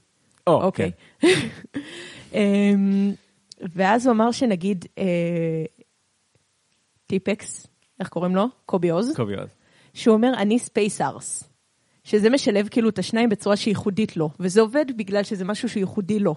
[0.49, 0.91] או, אוקיי.
[1.19, 1.27] כן.
[2.33, 3.13] אמ,
[3.75, 5.63] ואז הוא אמר שנגיד אה,
[7.07, 7.67] טיפקס,
[7.99, 8.45] איך קוראים לו?
[8.65, 9.15] קובי עוז.
[9.15, 9.49] קובי עוז.
[9.93, 11.43] שהוא אומר, אני space ערס.
[12.03, 16.19] שזה משלב כאילו את השניים בצורה שהיא ייחודית לו, וזה עובד בגלל שזה משהו שייחודי
[16.19, 16.35] לו.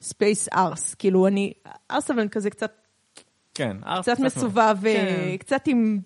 [0.00, 1.52] space ערס, כאילו אני,
[1.90, 2.72] ערס אבל כזה קצת,
[3.54, 3.76] כן.
[3.86, 5.36] ערס קצת מסובב, כן.
[5.38, 6.00] קצת עם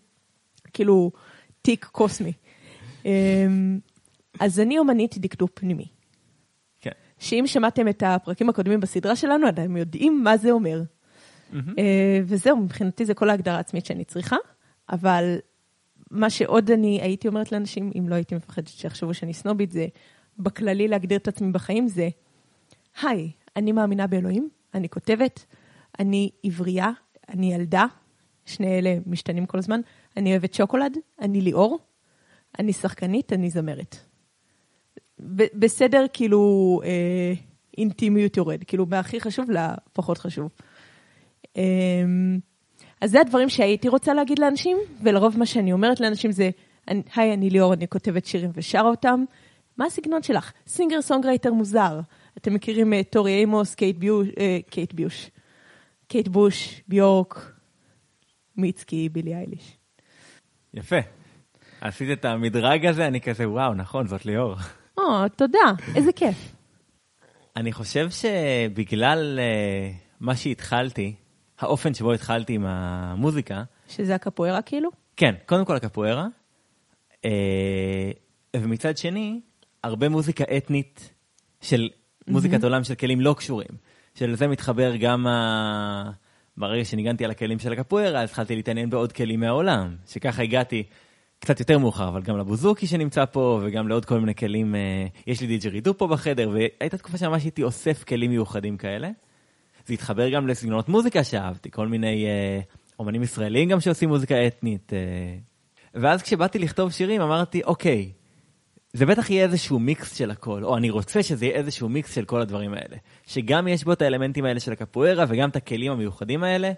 [0.72, 1.11] כאילו
[1.62, 2.33] תיק קוסמי.
[3.04, 3.78] אמ,
[4.40, 5.87] אז אני אומנית דקדוק פנימי.
[7.18, 10.83] שאם שמעתם את הפרקים הקודמים בסדרה שלנו, אתם יודעים מה זה אומר.
[11.79, 14.37] אה, וזהו, מבחינתי זה כל ההגדרה העצמית שאני צריכה,
[14.90, 15.37] אבל
[16.11, 19.87] מה שעוד אני הייתי אומרת לאנשים, אם לא הייתי מפחדת שיחשבו שאני סנובית, זה
[20.38, 22.09] בכללי להגדיר את עצמי בחיים, זה,
[23.02, 25.44] היי, אני מאמינה באלוהים, אני כותבת,
[25.98, 26.90] אני עברייה,
[27.29, 27.87] אני ילדה,
[28.46, 29.81] שני אלה משתנים כל הזמן,
[30.16, 31.79] אני אוהבת שוקולד, אני ליאור,
[32.59, 34.05] אני שחקנית, אני זמרת.
[35.55, 37.33] בסדר, כאילו, אה,
[37.79, 40.48] אינטימיות יורד, כאילו, מהכי חשוב לפחות חשוב.
[41.57, 41.62] אה,
[43.00, 46.50] אז זה הדברים שהייתי רוצה להגיד לאנשים, ולרוב מה שאני אומרת לאנשים זה,
[46.87, 49.24] היי, אני ליאור, אני כותבת שירים ושרה אותם.
[49.76, 50.52] מה הסגנון שלך?
[50.66, 52.00] singer songwriter מוזר.
[52.38, 55.31] אתם מכירים את טורי אימוס, קייט ביוש, אה, קייט ביוש,
[56.09, 57.52] קייט בוש, ביורק,
[58.57, 59.76] מיצקי, בילי אייליש.
[60.74, 60.96] יפה.
[61.81, 64.55] עשית את המדרג הזה, אני כזה, וואו, נכון, זאת ליאור.
[64.98, 65.59] או, תודה,
[65.94, 66.56] איזה כיף.
[67.56, 71.14] אני חושב שבגלל אה, מה שהתחלתי,
[71.59, 74.90] האופן שבו התחלתי עם המוזיקה, שזה הקפוארה כאילו?
[75.16, 76.26] כן, קודם כל הקפוארה,
[77.24, 78.11] אה,
[78.56, 79.40] ומצד שני,
[79.85, 81.11] הרבה מוזיקה אתנית
[81.61, 81.88] של
[82.28, 83.68] מוזיקת עולם של כלים לא קשורים.
[84.14, 86.11] שלזה מתחבר גם ה...
[86.56, 90.82] ברגע שניגנתי על הכלים של הקפוארה, אז התחלתי להתעניין בעוד כלים מהעולם, שככה הגעתי
[91.46, 95.40] קצת יותר מאוחר, אבל גם לבוזוקי שנמצא פה, וגם לעוד כל מיני כלים, אה, יש
[95.40, 99.11] לי דיג'רידו פה בחדר, והייתה תקופה שממש הייתי אוסף כלים מיוחדים כאלה.
[99.87, 102.61] זה התחבר גם לסגנונות מוזיקה שאהבתי, כל מיני אה,
[102.98, 104.92] אומנים ישראלים גם שעושים מוזיקה אתנית.
[104.92, 104.98] אה.
[105.94, 108.12] ואז כשבאתי לכתוב שירים אמרתי, אוקיי,
[108.92, 112.24] זה בטח יהיה איזשהו מיקס של הכל, או אני רוצה שזה יהיה איזשהו מיקס של
[112.24, 112.96] כל הדברים האלה.
[113.26, 116.72] שגם יש בו את האלמנטים האלה של הקפוארה וגם את הכלים המיוחדים האלה,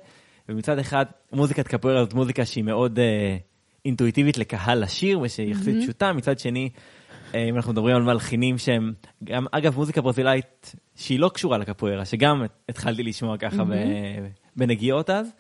[0.49, 3.37] ומצד אחד מוזיקת קפוארה זאת מוזיקה שהיא מאוד אה,
[3.85, 6.71] אינטואיטיבית לקהל לשיר ושהיא יחסית פשוטה, מצד שני,
[7.35, 8.93] אה, אם אנחנו מדברים על מלחינים שהם,
[9.25, 13.73] גם אגב מוזיקה ברזילאית שהיא לא קשורה לקפוארה, שגם התחלתי לשמוע ככה ב,
[14.57, 15.33] בנגיעות אז,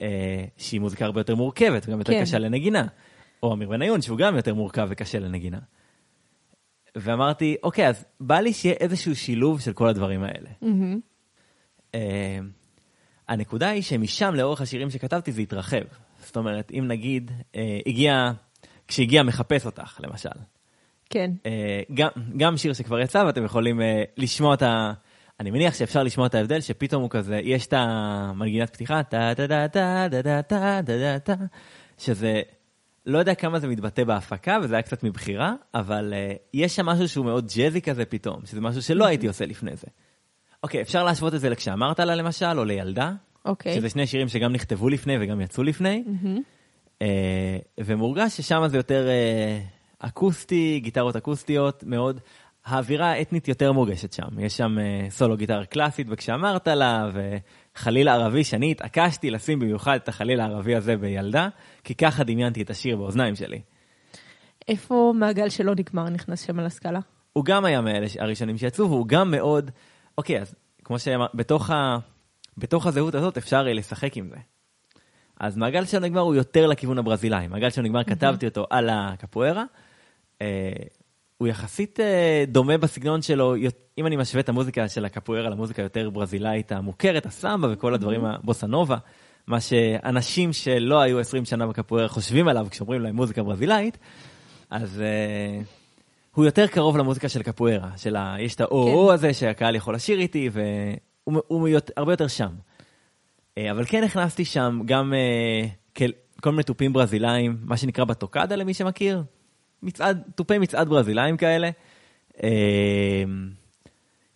[0.00, 2.22] אה, שהיא מוזיקה הרבה יותר מורכבת, גם יותר כן.
[2.22, 2.86] קשה לנגינה.
[3.42, 5.58] או אמיר בניון, שהוא גם יותר מורכב וקשה לנגינה.
[6.96, 10.50] ואמרתי, אוקיי, אז בא לי שיהיה איזשהו שילוב של כל הדברים האלה.
[11.94, 12.38] אה,
[13.28, 15.84] הנקודה היא שמשם לאורך השירים שכתבתי זה התרחב.
[16.28, 18.30] זאת אומרת, אם נגיד, אה, הגיע,
[18.88, 20.28] כשהגיע מחפש אותך, למשל,
[21.10, 21.30] כן.
[21.46, 24.92] אה, גם, גם שיר שכבר יצא ואתם יכולים אה, לשמוע את ה...
[25.40, 29.48] אני מניח שאפשר לשמוע את ההבדל, שפתאום הוא כזה, יש את המנגינת פתיחה, טה טה
[29.48, 31.44] טה טה טה טה טה טה טה,
[31.98, 32.42] שזה,
[33.06, 37.08] לא יודע כמה זה מתבטא בהפקה, וזה היה קצת מבחירה, אבל uh, יש שם משהו
[37.08, 39.86] שהוא מאוד ג'אזי כזה פתאום, שזה משהו שלא הייתי עושה לפני זה.
[40.62, 43.12] אוקיי, אפשר להשוות את זה לכשאמרת לה למשל, או לילדה,
[43.48, 43.74] אוקיי.
[43.74, 46.04] שזה שני שירים שגם נכתבו לפני וגם יצאו לפני,
[46.98, 47.02] uh,
[47.78, 49.08] ומורגש ששם זה יותר
[50.00, 52.20] uh, אקוסטי, גיטרות אקוסטיות, מאוד.
[52.64, 58.44] האווירה האתנית יותר מורגשת שם, יש שם uh, סולו גיטרה קלאסית, וכשאמרת לה, וחליל ערבי,
[58.44, 61.48] שאני התעקשתי לשים במיוחד את החליל הערבי הזה בילדה,
[61.84, 63.60] כי ככה דמיינתי את השיר באוזניים שלי.
[64.68, 67.00] איפה מעגל שלא נגמר נכנס שם על הסקאלה?
[67.32, 69.70] הוא גם היה מאלה הראשונים שיצאו, והוא גם מאוד,
[70.18, 71.98] אוקיי, אז כמו שאמרת, בתוך, ה...
[72.58, 74.36] בתוך הזהות הזאת אפשר לשחק עם זה.
[75.40, 77.48] אז מעגל שלא נגמר הוא יותר לכיוון הברזילאי.
[77.48, 79.64] מעגל שלא נגמר, כתבתי אותו על הקפוארה.
[80.42, 80.72] אה,
[81.38, 83.54] הוא יחסית אה, דומה בסגנון שלו,
[83.98, 88.66] אם אני משווה את המוזיקה של הקפוארה למוזיקה יותר ברזילאית המוכרת, הסמבה וכל הדברים, הבוסה
[88.66, 88.96] נובה,
[89.46, 93.98] מה שאנשים שלא היו 20 שנה בקפוארה חושבים עליו כשאומרים להם מוזיקה ברזילאית,
[94.70, 95.64] אז uh,
[96.34, 98.36] הוא יותר קרוב למוזיקה של קפוארה, של ה...
[98.38, 99.14] יש את האו-או כן.
[99.14, 100.50] הזה שהקהל יכול לשיר איתי,
[101.34, 102.50] והוא הוא יותר, הרבה יותר שם.
[102.50, 105.12] Uh, אבל כן הכנסתי שם גם
[105.96, 106.02] uh,
[106.40, 109.22] כל מיני תופים ברזילאים, מה שנקרא בטוקדה למי שמכיר,
[109.82, 111.70] מצעד, תופי מצעד ברזילאים כאלה.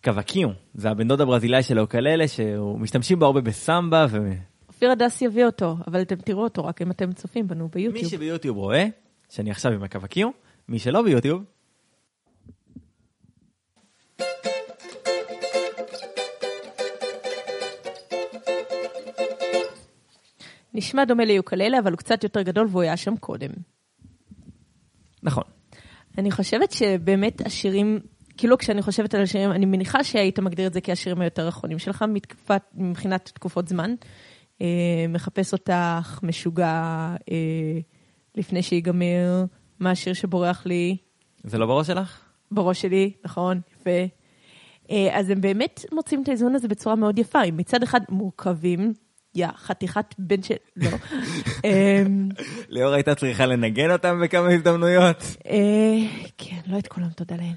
[0.03, 4.05] קווקיו, זה הבן דוד הברזילאי של האוקללה, שהוא משתמשים בו הרבה בסמבה.
[4.09, 4.17] ו...
[4.67, 8.03] אופיר הדס יביא אותו, אבל אתם תראו אותו רק אם אתם צופים בנו ביוטיוב.
[8.03, 8.85] מי שביוטיוב רואה,
[9.29, 10.29] שאני עכשיו עם הקווקיו,
[10.69, 11.43] מי שלא ביוטיוב,
[20.73, 23.49] נשמע דומה ליוקללה, אבל הוא קצת יותר גדול והוא היה שם קודם.
[25.23, 25.43] נכון.
[26.17, 27.99] אני חושבת שבאמת השירים,
[28.37, 32.05] כאילו כשאני חושבת על השירים, אני מניחה שהיית מגדיר את זה כהשירים היותר אחרונים שלך,
[32.07, 33.95] מתקפת, מבחינת תקופות זמן.
[34.61, 36.71] אה, מחפש אותך, משוגע,
[37.31, 37.79] אה,
[38.35, 39.45] לפני שיגמר,
[39.79, 40.97] מה השיר שבורח לי.
[41.43, 42.19] זה לא בראש שלך?
[42.51, 44.05] בראש שלי, נכון, יפה.
[44.91, 47.41] אה, אז הם באמת מוצאים את האיזון הזה בצורה מאוד יפה.
[47.41, 48.93] הם מצד אחד מורכבים,
[49.35, 50.55] יא, חתיכת בן של...
[50.75, 50.89] לא.
[51.65, 52.29] אמ,
[52.69, 55.23] ליאור הייתה צריכה לנגן אותם בכמה הזדמנויות.
[55.47, 55.97] אה,
[56.37, 57.55] כן, לא את כולם, תודה להם.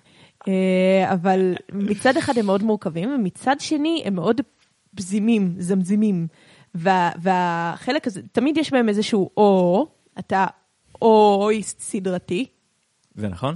[0.49, 4.41] אה, אבל מצד אחד הם מאוד מורכבים, ומצד שני הם מאוד
[4.97, 6.27] פזימים, זמזימים.
[7.19, 9.87] והחלק הזה, תמיד יש בהם איזשהו או,
[10.19, 10.47] אתה
[11.03, 12.47] או סדרתי.
[13.15, 13.55] זה נכון.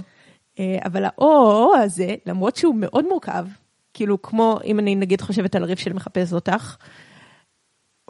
[0.59, 3.45] אה, אבל האו הזה, למרות שהוא מאוד מורכב,
[3.93, 6.77] כאילו כמו אם אני נגיד חושבת על הריף של מחפש אותך,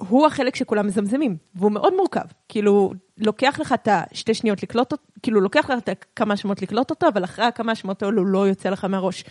[0.10, 2.26] הוא החלק שכולם מזמזמים, והוא מאוד מורכב.
[2.50, 6.90] כאילו, לוקח לך את השתי שניות לקלוט אותו, כאילו, לוקח לך את כמה שמות לקלוט
[6.90, 9.24] אותו, אבל אחרי הכמה שמות האלו לא יוצא לך מהראש.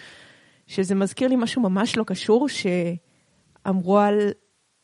[0.67, 4.31] שזה מזכיר לי משהו ממש לא קשור, שאמרו על,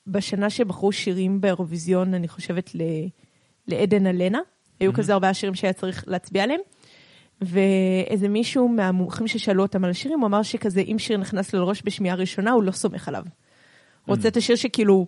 [0.06, 2.80] בשנה שבחרו שירים באירוויזיון, אני חושבת ל,
[3.68, 4.40] לעדן אלנה,
[4.80, 6.60] היו כזה ארבעה שירים שהיה צריך להצביע עליהם.
[7.40, 11.82] ואיזה מישהו מהמומחים ששאלו אותם על השירים, הוא אמר שכזה, אם שיר נכנס לו לראש
[11.84, 13.22] בשמיעה ראשונה, הוא לא סומך עליו.
[14.06, 15.06] הוא רוצה את השיר שכאילו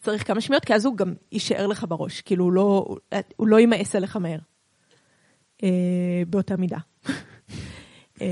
[0.00, 2.96] צריך כמה שמיעות, כי אז הוא גם יישאר לך בראש, כאילו הוא לא,
[3.36, 4.38] הוא לא יימאס עליך מהר.
[5.62, 6.78] אה, באותה מידה.
[8.20, 8.26] אה,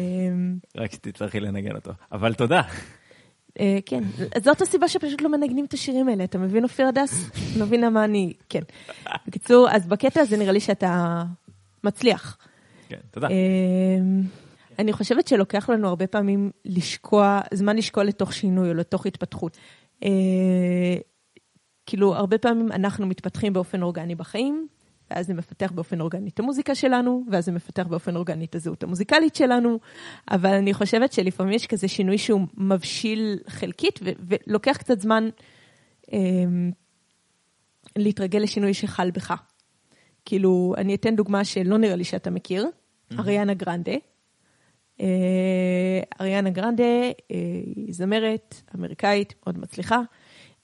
[0.76, 2.62] רק שתצטרכי לנגן אותו, אבל תודה.
[3.60, 4.02] אה, כן,
[4.44, 7.30] זאת הסיבה שפשוט לא מנגנים את השירים האלה, אתה מבין אופיר הדס?
[7.56, 8.60] לא מבינה מה אני, כן.
[9.26, 11.22] בקיצור, אז בקטע הזה נראה לי שאתה
[11.84, 12.38] מצליח.
[12.88, 13.28] כן, תודה.
[14.78, 19.58] אני חושבת שלוקח לנו הרבה פעמים לשקוע, זמן לשקוע לתוך שינוי או לתוך התפתחות.
[21.86, 24.68] כאילו, הרבה פעמים אנחנו מתפתחים באופן אורגני בחיים,
[25.10, 28.82] ואז זה מפתח באופן אורגני את המוזיקה שלנו, ואז זה מפתח באופן אורגני את הזהות
[28.82, 29.78] המוזיקלית שלנו,
[30.30, 34.10] אבל אני חושבת שלפעמים יש כזה שינוי שהוא מבשיל חלקית, ו-
[34.46, 35.28] ולוקח קצת זמן
[36.12, 36.18] אה,
[37.96, 39.34] להתרגל לשינוי שחל בך.
[40.24, 43.18] כאילו, אני אתן דוגמה שלא נראה לי שאתה מכיר, mm-hmm.
[43.18, 43.94] אריאנה גרנדה.
[45.00, 47.10] אה, אריאנה גרנדה אה,
[47.76, 50.00] היא זמרת אמריקאית מאוד מצליחה.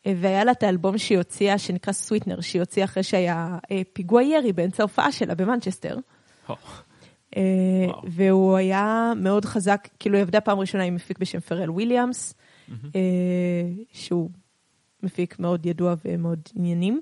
[0.06, 4.52] והיה לה את האלבום שהיא הוציאה, שנקרא Sweetener, שהיא הוציאה אחרי שהיה אה, פיגוע ירי
[4.52, 5.96] באמצע ההופעה שלה במנצ'סטר.
[6.48, 6.52] Oh.
[8.04, 12.34] והוא היה מאוד חזק, כאילו היא עבדה פעם ראשונה עם מפיק בשם פארל וויליאמס,
[12.68, 12.72] mm-hmm.
[13.92, 14.30] שהוא
[15.02, 17.00] מפיק מאוד ידוע ומאוד עניינים.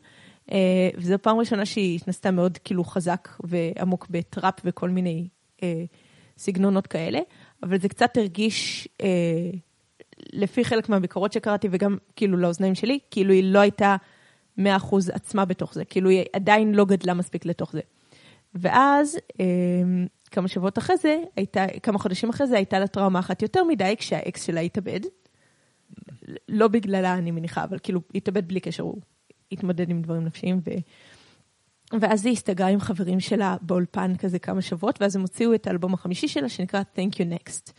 [0.96, 5.28] וזו פעם ראשונה שהיא התנסתה מאוד כאילו חזק ועמוק בטראפ וכל מיני
[6.38, 7.20] סגנונות כאלה,
[7.62, 8.88] אבל זה קצת הרגיש
[10.32, 13.96] לפי חלק מהביקורות שקראתי, וגם כאילו לאוזניים שלי, כאילו היא לא הייתה
[14.58, 14.62] 100%
[15.12, 17.80] עצמה בתוך זה, כאילו היא עדיין לא גדלה מספיק לתוך זה.
[18.54, 23.42] ואז, אמ, כמה שבועות אחרי זה, הייתה, כמה חודשים אחרי זה, הייתה לה טראומה אחת
[23.42, 25.00] יותר מדי, כשהאקס שלה התאבד.
[26.48, 29.00] לא בגללה אני מניחה, אבל כאילו התאבד בלי קשר, הוא
[29.52, 30.60] התמודד עם דברים נפשיים.
[30.64, 30.70] ו...
[32.00, 35.94] ואז היא הסתגרה עם חברים שלה באולפן כזה כמה שבועות, ואז הם הוציאו את האלבום
[35.94, 37.72] החמישי שלה שנקרא Thank You Next.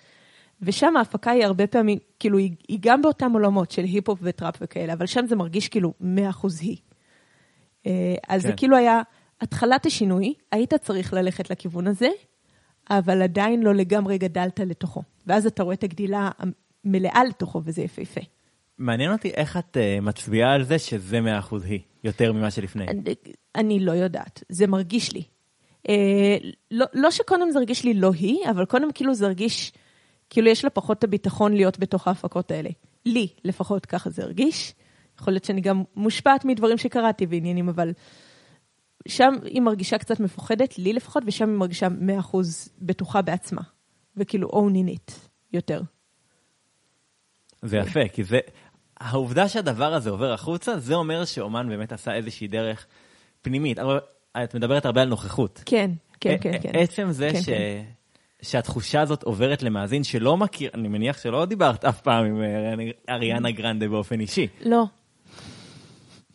[0.62, 4.94] ושם ההפקה היא הרבה פעמים, כאילו, היא, היא גם באותם עולמות של היפ-הופ וטראפ וכאלה,
[4.94, 6.06] אבל שם זה מרגיש כאילו 100%
[6.62, 6.78] היא.
[7.88, 8.48] אה, אז כן.
[8.48, 9.02] זה כאילו היה
[9.42, 12.10] התחלת השינוי, היית צריך ללכת לכיוון הזה,
[12.90, 15.04] אבל עדיין לא לגמרי גדלת לתוכו.
[15.28, 16.30] ואז אתה רואה את הגדילה
[16.86, 18.22] המלאה לתוכו, וזה יפהפה.
[18.78, 21.20] מעניין אותי איך את uh, מצביעה על זה שזה
[21.52, 22.88] 100% היא, יותר ממה שלפני.
[22.88, 23.16] אני,
[23.56, 25.24] אני לא יודעת, זה מרגיש לי.
[25.90, 26.38] אה,
[26.72, 29.72] לא, לא שקודם זה הרגיש לי לא היא, אבל קודם כאילו זה הרגיש,
[30.32, 32.70] כאילו יש לה פחות את הביטחון להיות בתוך ההפקות האלה.
[33.06, 34.74] לי, לפחות ככה זה הרגיש.
[35.20, 37.92] יכול להיות שאני גם מושפעת מדברים שקראתי ועניינים, אבל
[39.08, 41.88] שם היא מרגישה קצת מפוחדת, לי לפחות, ושם היא מרגישה
[42.32, 42.38] 100%
[42.82, 43.62] בטוחה בעצמה.
[44.18, 45.12] וכאילו owning it
[45.54, 45.82] יותר.
[47.62, 48.40] זה יפה, כי זה,
[49.00, 52.86] העובדה שהדבר הזה עובר החוצה, זה אומר שאומן באמת עשה איזושהי דרך
[53.42, 53.80] פנימית.
[53.80, 54.00] אבל
[54.44, 55.64] את מדברת הרבה על נוכחות.
[55.66, 56.60] כן, כן, כן.
[56.62, 56.72] כן.
[56.74, 57.46] עצם זה כן, ש...
[57.46, 57.84] כן.
[58.42, 63.52] שהתחושה הזאת עוברת למאזין שלא מכיר, אני מניח שלא דיברת אף פעם עם אה, אריאנה
[63.52, 64.48] גרנדה באופן אישי.
[64.66, 64.86] לא.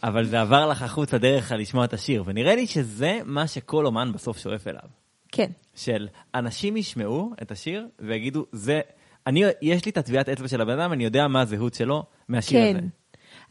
[0.02, 4.12] אבל זה עבר לך החוצה דרך לשמוע את השיר, ונראה לי שזה מה שכל אומן
[4.12, 4.88] בסוף שואף אליו.
[5.32, 5.50] כן.
[5.74, 8.80] של אנשים ישמעו את השיר ויגידו, זה,
[9.26, 12.60] אני, יש לי את הטביעת אצבע של הבן אדם, אני יודע מה הזהות שלו מהשיר
[12.60, 12.76] כן.
[12.76, 12.86] הזה.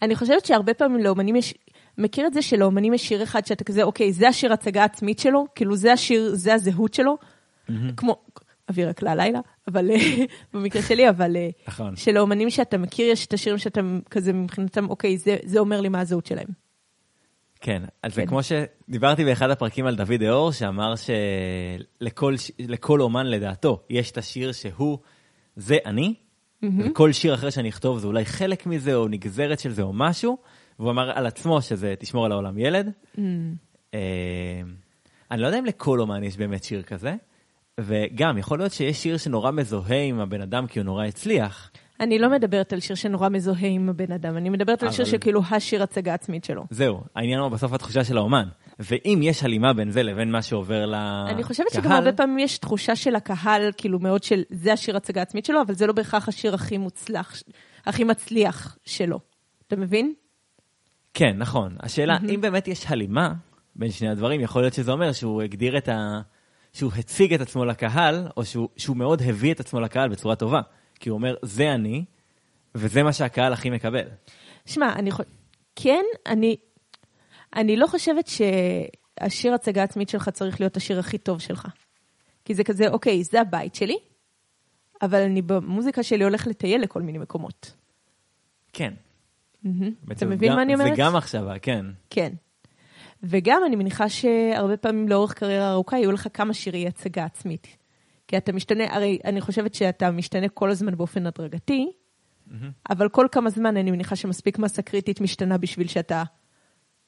[0.01, 1.53] אני חושבת שהרבה פעמים לאומנים יש,
[1.97, 5.45] מכיר את זה שלאומנים יש שיר אחד שאתה כזה, אוקיי, זה השיר הצגה עצמית שלו,
[5.55, 7.73] כאילו זה השיר, זה הזהות שלו, mm-hmm.
[7.97, 8.21] כמו
[8.69, 9.97] אוויר רק ללילה, אבל אה,
[10.54, 11.95] במקרה שלי, אבל אה, נכון.
[11.95, 15.99] שלאומנים שאתה מכיר, יש את השירים שאתה כזה מבחינתם, אוקיי, זה, זה אומר לי מה
[15.99, 16.47] הזהות שלהם.
[17.62, 18.21] כן, אז כן.
[18.21, 24.51] זה כמו שדיברתי באחד הפרקים על דוד אאור, שאמר שלכל אומן לדעתו יש את השיר
[24.51, 24.97] שהוא,
[25.56, 26.67] זה אני, mm-hmm.
[26.86, 30.38] וכל שיר אחר שאני אכתוב זה אולי חלק מזה, או נגזרת של זה, או משהו,
[30.80, 32.91] והוא אמר על עצמו שזה תשמור על העולם ילד.
[33.15, 33.19] Mm.
[33.93, 33.99] אה,
[35.32, 37.15] אני לא יודע אם לכל אומן יש באמת שיר כזה,
[37.79, 41.71] וגם, יכול להיות שיש שיר שנורא מזוהה עם הבן אדם כי הוא נורא הצליח.
[41.99, 45.41] אני לא מדברת על שיר שנורא מזוהה עם הבן אדם, אני מדברת על שיר שכאילו
[45.51, 46.63] השיר הצגה עצמית שלו.
[46.69, 48.47] זהו, העניין הוא בסוף התחושה של האומן.
[48.79, 51.27] ואם יש הלימה בין זה לבין מה שעובר לקהל...
[51.27, 55.21] אני חושבת שגם הרבה פעמים יש תחושה של הקהל, כאילו מאוד של זה השיר הצגה
[55.21, 57.33] עצמית שלו, אבל זה לא בהכרח השיר הכי מוצלח,
[57.85, 59.19] הכי מצליח שלו.
[59.67, 60.13] אתה מבין?
[61.13, 61.75] כן, נכון.
[61.79, 63.33] השאלה, אם באמת יש הלימה
[63.75, 66.21] בין שני הדברים, יכול להיות שזה אומר שהוא הגדיר את ה...
[66.75, 70.61] שהוא הציג את עצמו לקהל, או שהוא, שהוא מאוד הביא את עצמו לקהל בצורה טובה.
[70.99, 72.05] כי הוא אומר, זה אני,
[72.75, 74.07] וזה מה שהקהל הכי מקבל.
[74.65, 75.27] שמע, אני חושבת,
[75.75, 76.55] כן, אני,
[77.55, 81.67] אני לא חושבת שהשיר הצגה עצמית שלך צריך להיות השיר הכי טוב שלך.
[82.45, 83.97] כי זה כזה, אוקיי, זה הבית שלי,
[85.01, 87.73] אבל אני במוזיקה שלי הולך לטייל לכל מיני מקומות.
[88.73, 88.93] כן.
[89.65, 90.11] Mm-hmm.
[90.11, 90.95] אתה מבין גם, מה אני אומרת?
[90.95, 91.85] זה גם מחשבה, כן.
[92.09, 92.33] כן.
[93.27, 97.77] וגם אני מניחה שהרבה פעמים לאורך קריירה ארוכה יהיו לך כמה שירי הצגה עצמית.
[98.27, 102.53] כי אתה משתנה, הרי אני חושבת שאתה משתנה כל הזמן באופן הדרגתי, mm-hmm.
[102.89, 106.23] אבל כל כמה זמן אני מניחה שמספיק מסה קריטית משתנה בשביל שאתה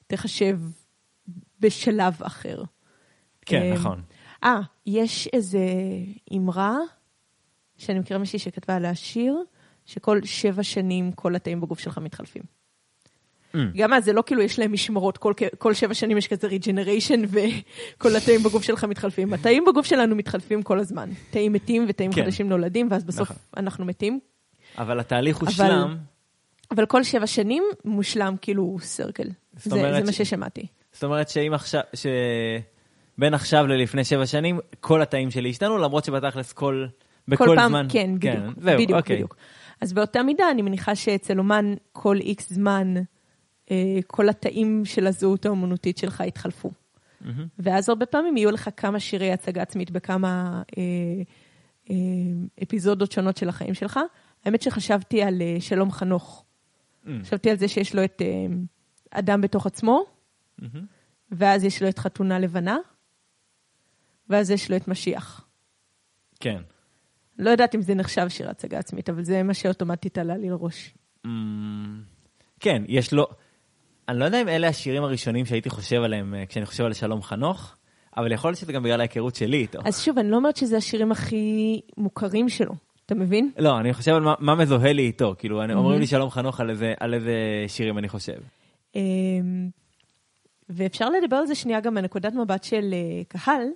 [0.08, 0.60] תחשב
[1.60, 2.64] בשלב אחר.
[3.46, 4.02] כן, אה, נכון.
[4.44, 5.60] אה, יש איזה
[6.36, 6.78] אמרה
[7.78, 9.44] שאני מכירה מישהי שכתבה עליה שיר,
[9.86, 12.44] שכל שבע שנים כל התאים בגוף שלך מתחלפים.
[13.58, 13.78] Mm.
[13.78, 17.22] גם אז זה לא כאילו יש להם משמרות, כל, כל שבע שנים יש כזה ריג'נריישן
[17.28, 19.34] וכל התאים בגוף שלך מתחלפים.
[19.34, 21.10] התאים בגוף שלנו מתחלפים כל הזמן.
[21.30, 22.24] תאים מתים ותאים כן.
[22.24, 23.38] חדשים נולדים, ואז בסוף נכון.
[23.58, 24.20] אנחנו מתים.
[24.78, 25.98] אבל התהליך הושלם.
[26.72, 29.28] אבל כל שבע שנים מושלם כאילו סרקל.
[29.54, 30.68] זה, זה מה ששמעתי.
[30.92, 36.54] זאת אומרת שאם עכשיו, שבין עכשיו ללפני שבע שנים, כל התאים שלי השתנו, למרות שבתכלס
[36.54, 36.86] כל,
[37.28, 37.88] בכל כל פעם, זמן.
[37.90, 38.36] כן, בדיוק.
[38.36, 39.16] כן, זהו, בדיוק, אוקיי.
[39.16, 39.36] בדיוק.
[39.82, 42.94] אז באותה מידה אני מניחה שאצל אומן כל איקס זמן,
[44.08, 46.72] כל התאים של הזהות האומנותית שלך יתחלפו.
[47.22, 47.26] Mm-hmm.
[47.60, 50.84] ואז הרבה פעמים יהיו לך כמה שירי הצגה עצמית בכמה אה,
[51.90, 51.96] אה,
[52.64, 54.00] אפיזודות שונות של החיים שלך.
[54.46, 56.46] האמת שחשבתי על אה, שלום חנוך.
[57.06, 57.10] Mm.
[57.24, 58.56] חשבתי על זה שיש לו את אה,
[59.12, 60.06] אדם בתוך עצמו,
[60.62, 60.66] mm-hmm.
[61.32, 62.78] ואז יש לו את חתונה לבנה,
[64.30, 65.48] ואז יש לו את משיח.
[66.40, 66.62] כן.
[67.40, 70.94] לא יודעת אם זה נחשב שיר הצגה עצמית, אבל זה מה שאוטומטית עלה לי לראש.
[71.26, 71.30] Mm,
[72.60, 73.28] כן, יש לו...
[74.10, 77.22] אני לא יודע אם אלה השירים הראשונים שהייתי חושב עליהם אה, כשאני חושב על שלום
[77.22, 77.76] חנוך,
[78.18, 79.80] אבל יכול להיות שזה גם בגלל ההיכרות שלי איתו.
[79.86, 82.74] אז שוב, אני לא אומרת שזה השירים הכי מוכרים שלו,
[83.06, 83.52] אתה מבין?
[83.58, 85.74] לא, אני חושב על מה, מה מזוהה לי איתו, כאילו, mm-hmm.
[85.74, 87.34] אומרים לי שלום חנוך על איזה, על איזה
[87.68, 88.38] שירים אני חושב.
[88.96, 89.70] אמ,
[90.70, 93.68] ואפשר לדבר על זה שנייה גם מנקודת מבט של אה, קהל,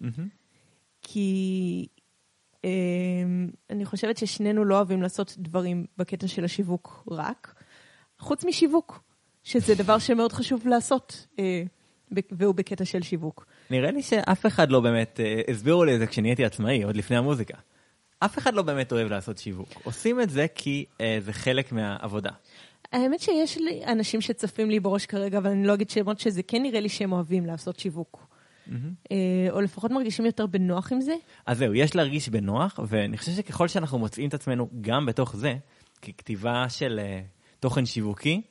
[0.00, 0.22] mm-hmm.
[1.02, 1.86] כי
[2.64, 2.70] אה,
[3.70, 7.54] אני חושבת ששנינו לא אוהבים לעשות דברים בקטע של השיווק רק,
[8.18, 9.02] חוץ משיווק,
[9.44, 11.62] שזה דבר שמאוד חשוב לעשות, אה,
[12.30, 13.46] והוא בקטע של שיווק.
[13.70, 17.16] נראה לי שאף אחד לא באמת, אה, הסבירו לי את זה כשנהייתי עצמאי, עוד לפני
[17.16, 17.56] המוזיקה.
[18.18, 19.68] אף אחד לא באמת אוהב לעשות שיווק.
[19.84, 22.30] עושים את זה כי אה, זה חלק מהעבודה.
[22.92, 26.62] האמת שיש לי אנשים שצפים לי בראש כרגע, אבל אני לא אגיד שמות שזה כן
[26.62, 28.26] נראה לי שהם אוהבים לעשות שיווק.
[29.12, 29.16] אה,
[29.50, 31.14] או לפחות מרגישים יותר בנוח עם זה.
[31.46, 35.54] אז זהו, יש להרגיש בנוח, ואני חושב שככל שאנחנו מוצאים את עצמנו גם בתוך זה,
[36.02, 38.42] ככתיבה של uh, תוכן שיווקי,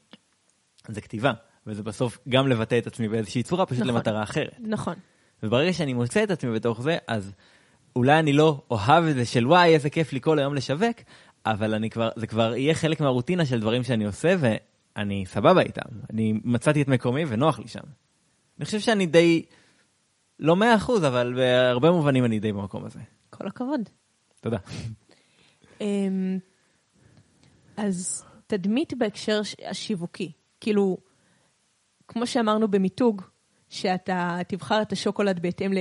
[0.88, 1.34] זה כתיבה,
[1.68, 3.96] וזה בסוף גם לבטא את עצמי באיזושהי צורה, פשוט נכון.
[3.96, 4.56] למטרה אחרת.
[4.60, 4.96] נכון.
[5.44, 7.32] וברגע שאני מוצא את עצמי בתוך זה, אז
[7.96, 10.98] אולי אני לא אוהב את זה של וואי, איזה כיף לי כל היום לשווק,
[11.46, 15.90] אבל אני כבר, זה כבר יהיה חלק מהרוטינה של דברים שאני עושה, ואני סבבה איתם.
[16.14, 17.84] אני מצאתי את מקומי ונוח לי שם.
[18.58, 19.46] אני חושב שאני די,
[20.40, 23.00] לא מאה אחוז, אבל בהרבה מובנים אני די במקום הזה.
[23.30, 23.90] כל הכבוד.
[24.42, 24.58] תודה.
[25.82, 26.38] אמ,
[27.78, 30.98] אז תדמית בהקשר השיווקי, כאילו,
[32.08, 33.22] כמו שאמרנו במיתוג,
[33.70, 35.78] שאתה תבחר את השוקולד בהתאם ל...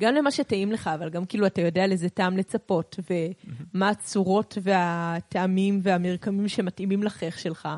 [0.00, 5.80] גם למה שטעים לך, אבל גם כאילו אתה יודע לאיזה טעם לצפות, ומה הצורות והטעמים
[5.82, 7.68] והמרקמים שמתאימים לחייך שלך,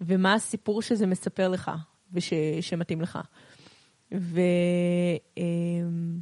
[0.00, 1.70] ומה הסיפור שזה מספר לך
[2.12, 3.18] ושמתאים לך.
[4.14, 4.40] ו...
[5.36, 6.18] אמ,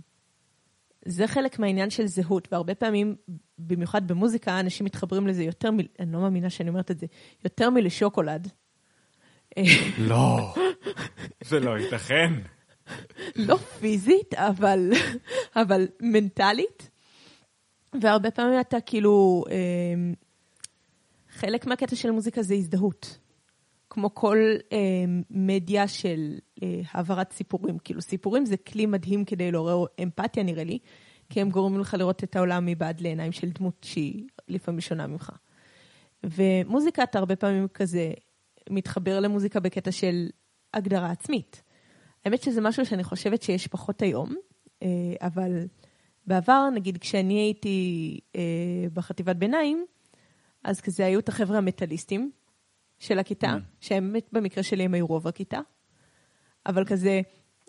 [1.27, 3.17] חלק מהעניין של זהות, והרבה פעמים,
[3.59, 5.79] במיוחד במוזיקה, אנשים מתחברים לזה יותר מ...
[6.01, 7.07] אני לא מאמינה שאני אומרת את זה,
[7.45, 8.49] יותר מלשוקולד.
[9.99, 10.55] לא,
[11.41, 12.33] זה לא ייתכן.
[13.37, 14.91] לא פיזית, אבל,
[15.57, 16.91] אבל מנטלית.
[18.01, 20.13] והרבה פעמים אתה כאילו, אה,
[21.29, 23.19] חלק מהקטע של מוזיקה זה הזדהות.
[23.91, 24.39] כמו כל
[24.73, 24.79] אה,
[25.31, 27.79] מדיה של אה, העברת סיפורים.
[27.79, 30.79] כאילו סיפורים זה כלי מדהים כדי לעורר אמפתיה נראה לי,
[31.31, 35.31] כי הם גורמים לך לראות את העולם מבעד לעיניים של דמות שהיא לפעמים שונה ממך.
[36.25, 38.13] ומוזיקה אתה הרבה פעמים כזה
[38.71, 40.29] מתחבר למוזיקה בקטע של
[40.75, 41.63] הגדרה עצמית.
[42.25, 44.35] האמת שזה משהו שאני חושבת שיש פחות היום,
[44.83, 44.89] אה,
[45.21, 45.67] אבל
[46.27, 48.41] בעבר, נגיד כשאני הייתי אה,
[48.93, 49.87] בחטיבת ביניים,
[50.65, 52.31] אז כזה היו את החבר'ה המטאליסטים
[52.99, 55.61] של הכיתה, שהם במקרה שלי הם היו רוב הכיתה,
[56.67, 57.21] אבל כזה,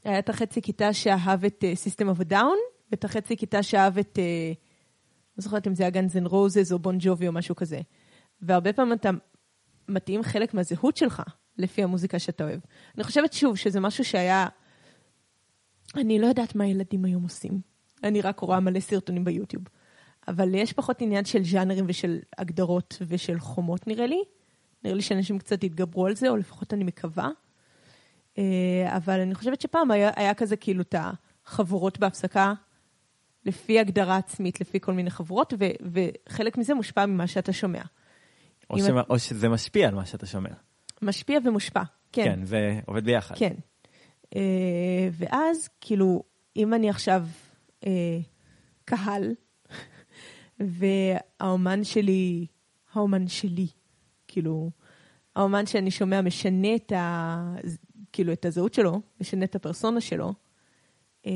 [0.03, 2.57] היה את החצי כיתה שאהב את uh, System of a Down,
[2.91, 4.19] ואת החצי כיתה שאהב את,
[5.37, 7.81] לא זוכרת אם זה היה גאנז אנד רוזס או בון ג'ובי או משהו כזה.
[8.41, 9.09] והרבה פעמים אתה
[9.89, 11.21] מתאים חלק מהזהות שלך
[11.57, 12.59] לפי המוזיקה שאתה אוהב.
[12.95, 14.47] אני חושבת שוב שזה משהו שהיה,
[15.95, 17.61] אני לא יודעת מה ילדים היום עושים.
[18.03, 19.63] אני רק רואה מלא סרטונים ביוטיוב.
[20.27, 24.23] אבל יש פחות עניין של ז'אנרים ושל הגדרות ושל חומות נראה לי.
[24.83, 27.29] נראה לי שאנשים קצת התגברו על זה, או לפחות אני מקווה.
[28.37, 28.43] אה,
[28.97, 30.95] אבל אני חושבת שפעם היה, היה כזה כאילו את
[31.45, 32.53] החבורות בהפסקה,
[33.45, 37.81] לפי הגדרה עצמית, לפי כל מיני חבורות, ו, וחלק מזה מושפע ממה שאתה שומע.
[38.69, 40.49] או, שמה, או שזה משפיע על מה שאתה שומע.
[41.01, 42.23] משפיע ומושפע, כן.
[42.23, 43.35] כן, זה עובד ביחד.
[43.37, 43.53] כן.
[44.35, 46.23] אה, ואז, כאילו,
[46.55, 47.27] אם אני עכשיו
[47.85, 48.19] אה,
[48.85, 49.33] קהל,
[51.39, 52.45] והאומן שלי,
[52.93, 53.67] האומן שלי,
[54.27, 54.71] כאילו,
[55.35, 57.55] האומן שאני שומע משנה את, ה,
[58.13, 60.33] כאילו, את הזהות שלו, משנה את הפרסונה שלו,
[61.25, 61.31] אה,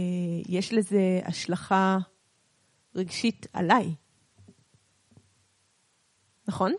[0.49, 1.97] יש לזה השלכה
[2.95, 3.95] רגשית עליי.
[6.47, 6.73] נכון?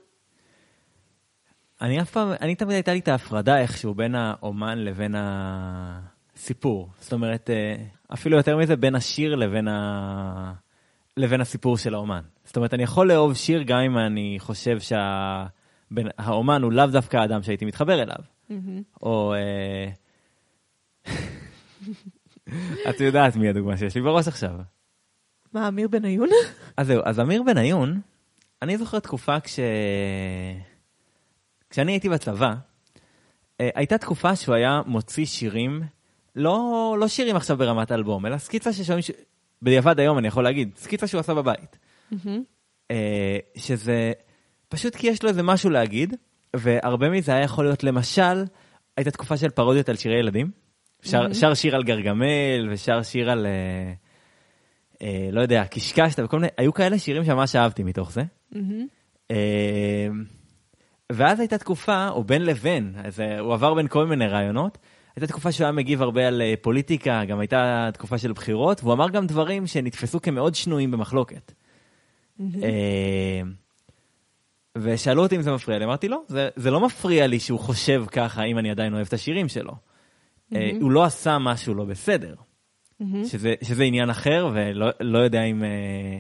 [1.81, 6.89] אני אף פעם, אני תמיד הייתה לי את ההפרדה איכשהו בין האומן לבין הסיפור.
[7.01, 7.75] זאת אומרת, אה,
[8.15, 10.53] אפילו יותר מזה, בין השיר לבין, ה...
[11.17, 12.23] לבין הסיפור של האומן.
[12.45, 17.43] זאת אומרת, אני יכול לאהוב שיר גם אם אני חושב שהאומן הוא לאו דווקא האדם
[17.43, 18.25] שהייתי מתחבר אליו.
[19.03, 19.35] או...
[19.35, 19.91] אה,
[22.91, 24.55] את יודעת מי הדוגמה שיש לי בראש עכשיו.
[25.53, 26.29] מה, אמיר בניון?
[26.77, 28.01] אז זהו, אז אמיר בניון,
[28.63, 29.59] אני זוכר תקופה כש...
[31.71, 32.55] כשאני הייתי בצבא,
[33.61, 35.83] אה, הייתה תקופה שהוא היה מוציא שירים,
[36.37, 39.11] לא, לא שירים עכשיו ברמת אלבום, אלא סקיצה ששומעים, ש...
[39.63, 41.79] בדיעבד היום אני יכול להגיד, סקיצה שהוא עשה בבית.
[42.91, 44.13] אה, שזה
[44.69, 46.15] פשוט כי יש לו איזה משהו להגיד,
[46.57, 48.45] והרבה מזה היה יכול להיות, למשל,
[48.97, 50.51] הייתה תקופה של פרודיות על שירי ילדים.
[51.03, 53.93] שר, שר שיר על גרגמל, ושר שיר על, אה,
[55.03, 58.23] אה, לא יודע, קישקשת, וכל מיני, היו כאלה שירים שממש אהבתי מתוך זה.
[59.31, 60.09] אה,
[61.11, 64.79] ואז הייתה תקופה, או בין לבין, אז אה, הוא עבר בין כל מיני רעיונות.
[65.17, 68.93] הייתה תקופה שהוא היה מגיב הרבה על אה, פוליטיקה, גם הייתה תקופה של בחירות, והוא
[68.93, 71.53] אמר גם דברים שנתפסו כמאוד שנויים במחלוקת.
[72.41, 73.41] אה,
[74.79, 78.05] ושאלו אותי אם זה מפריע לי, אמרתי לא, זה, זה לא מפריע לי שהוא חושב
[78.13, 79.73] ככה, אם אני עדיין אוהב את השירים שלו.
[80.81, 82.35] הוא לא עשה משהו לא בסדר,
[83.25, 85.65] שזה, שזה עניין אחר, ולא לא יודע אם...
[85.65, 86.19] אה,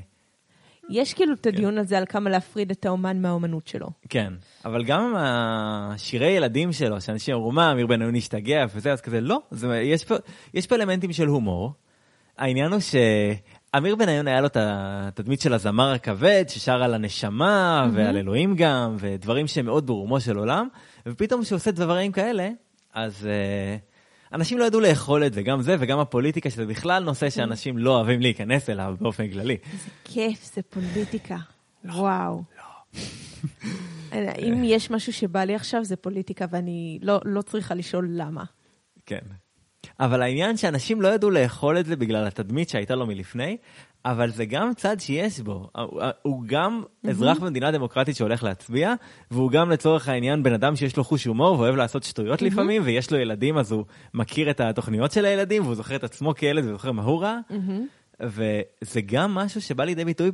[0.91, 3.89] יש כאילו את הדיון הזה על כמה להפריד את האומן מהאומנות שלו.
[4.09, 4.33] כן,
[4.65, 9.41] אבל גם השירי ילדים שלו, שאנשים אמרו, מה, אמיר בניון השתגע וזה, אז כזה, לא,
[9.51, 10.15] זה, יש, פה,
[10.55, 11.73] יש פה אלמנטים של הומור.
[12.39, 17.97] העניין הוא שאמיר בניון היה לו את התדמית של הזמר הכבד, ששר על הנשמה mm-hmm.
[17.97, 20.69] ועל אלוהים גם, ודברים שהם מאוד ברומו של עולם,
[21.07, 22.49] ופתאום כשהוא עושה דברים כאלה,
[22.95, 23.29] אז...
[23.29, 23.90] Uh,
[24.33, 27.97] אנשים לא ידעו לאכול את זה, גם זה וגם הפוליטיקה, שזה בכלל נושא שאנשים לא
[27.97, 29.57] אוהבים להיכנס אליו באופן כללי.
[29.73, 31.37] זה כיף, זה פוליטיקה.
[31.85, 32.43] וואו.
[34.13, 38.45] אם יש משהו שבא לי עכשיו, זה פוליטיקה, ואני לא, לא צריכה לשאול למה.
[39.07, 39.21] כן.
[40.01, 43.57] אבל העניין שאנשים לא ידעו לאכול את זה בגלל התדמית שהייתה לו מלפני,
[44.05, 45.71] אבל זה גם צד שיש בו.
[46.23, 48.95] הוא גם אזרח במדינה דמוקרטית שהולך להצביע,
[49.31, 53.13] והוא גם לצורך העניין בן אדם שיש לו חוש הומור ואוהב לעשות שטויות לפעמים, ויש
[53.13, 53.85] לו ילדים אז הוא
[54.15, 57.39] מכיר את התוכניות של הילדים, והוא זוכר את עצמו כילד וזוכר מה הוא ראה,
[58.21, 60.31] וזה גם משהו שבא לידי ביטוי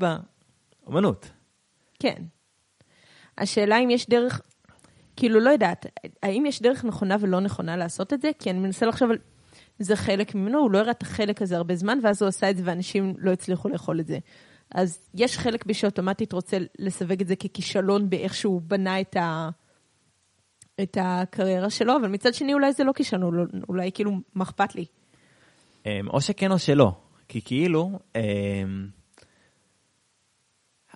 [0.86, 1.30] באמנות.
[1.98, 2.22] כן.
[3.38, 4.40] השאלה אם יש דרך,
[5.16, 5.86] כאילו לא יודעת,
[6.22, 8.30] האם יש דרך נכונה ולא נכונה לעשות את זה?
[8.38, 9.18] כי אני מנסה לחשוב על
[9.78, 12.56] זה חלק ממנו, הוא לא הראה את החלק הזה הרבה זמן, ואז הוא עשה את
[12.56, 14.18] זה ואנשים לא הצליחו לאכול את זה.
[14.74, 19.48] אז יש חלק בי שאוטומטית רוצה לסווג את זה ככישלון באיך שהוא בנה את, ה...
[20.82, 24.84] את הקריירה שלו, אבל מצד שני אולי זה לא כישלון, אולי כאילו, מה אכפת לי?
[25.86, 26.92] אמ, או שכן או שלא,
[27.28, 28.20] כי כאילו, אמ,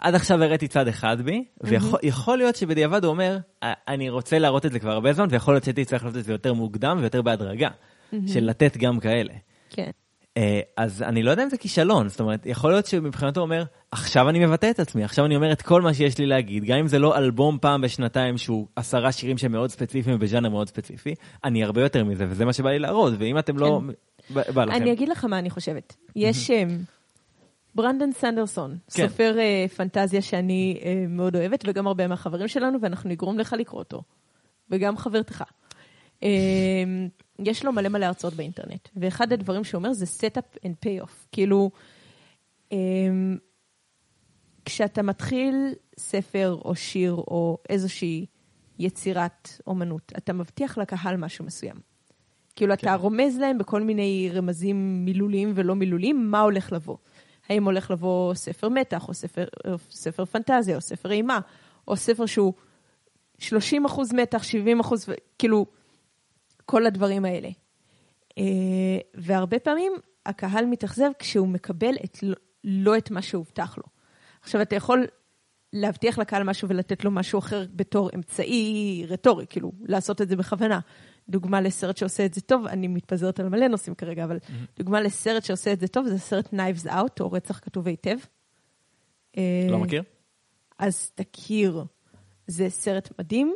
[0.01, 4.73] עד עכשיו הראיתי צד אחד בי, ויכול להיות שבדיעבד הוא אומר, אני רוצה להראות את
[4.73, 7.69] זה כבר הרבה זמן, ויכול להיות שהייתי צריך לעשות את זה יותר מוקדם ויותר בהדרגה.
[8.27, 9.33] של לתת גם כאלה.
[9.71, 9.91] כן.
[10.37, 13.65] אה, אז אני לא יודע אם זה כישלון, זאת אומרת, יכול להיות שמבחינתו הוא אומר,
[13.91, 16.79] עכשיו אני מבטא את עצמי, עכשיו אני אומר את כל מה שיש לי להגיד, גם
[16.79, 21.15] אם זה לא אלבום פעם בשנתיים שהוא עשרה שירים שהם מאוד ספציפיים ובז'אנר מאוד ספציפי,
[21.45, 23.81] אני הרבה יותר מזה, וזה מה שבא לי להראות, ואם אתם לא...
[23.87, 24.35] כן.
[24.35, 24.83] בא לכם.
[24.83, 25.97] אני אגיד לך מה אני חושבת.
[26.17, 26.79] יש אמ,
[27.75, 29.09] ברנדון סנדרסון, כן.
[29.09, 33.79] סופר uh, פנטזיה שאני uh, מאוד אוהבת, וגם הרבה מהחברים שלנו, ואנחנו נגרום לך לקרוא
[33.79, 34.03] אותו.
[34.71, 35.45] וגם חברתך.
[36.21, 36.25] Uh,
[37.45, 41.27] יש לו מלא מלא הרצאות באינטרנט, ואחד הדברים שהוא אומר זה set-up and pay-off.
[41.33, 41.71] כאילו,
[42.71, 42.77] um,
[44.65, 48.27] כשאתה מתחיל ספר או שיר או איזושהי
[48.79, 51.77] יצירת אומנות, אתה מבטיח לקהל משהו מסוים.
[52.57, 52.79] כאילו, כן.
[52.79, 56.97] אתה רומז להם בכל מיני רמזים מילוליים ולא מילוליים, מה הולך לבוא.
[57.49, 61.41] האם הולך לבוא ספר מתח, או ספר, או ספר פנטזיה, או ספר אימה,
[61.89, 62.53] או ספר שהוא
[63.39, 65.07] 30 אחוז מתח, 70 אחוז,
[65.39, 65.67] כאילו,
[66.71, 67.49] כל הדברים האלה.
[68.39, 68.45] אה,
[69.15, 69.93] והרבה פעמים
[70.27, 72.19] הקהל מתאכזב כשהוא מקבל את,
[72.65, 73.85] לא את מה שהובטח לו.
[74.43, 75.07] עכשיו, אתה יכול
[75.73, 80.81] להבטיח לקהל משהו ולתת לו משהו אחר בתור אמצעי רטורי, כאילו, לעשות את זה בכוונה.
[81.29, 84.77] דוגמה לסרט שעושה את זה טוב, אני מתפזרת על מלא נושאים כרגע, אבל mm-hmm.
[84.79, 88.17] דוגמה לסרט שעושה את זה טוב, זה סרט Knives Out, או רצח כתוב היטב.
[89.37, 90.03] אה, לא מכיר?
[90.79, 91.85] אז תכיר.
[92.47, 93.55] זה סרט מדהים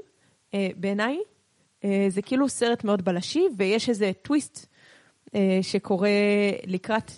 [0.54, 1.18] אה, בעיניי.
[1.84, 4.66] אה, זה כאילו סרט מאוד בלשי, ויש איזה טוויסט
[5.34, 6.10] אה, שקורה
[6.66, 7.10] לקראת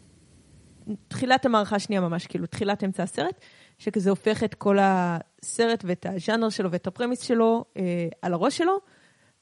[1.09, 3.41] תחילת המערכה השנייה ממש, כאילו תחילת אמצע הסרט,
[3.79, 8.79] שכזה הופך את כל הסרט ואת הז'אנר שלו ואת הפרמיס שלו אה, על הראש שלו,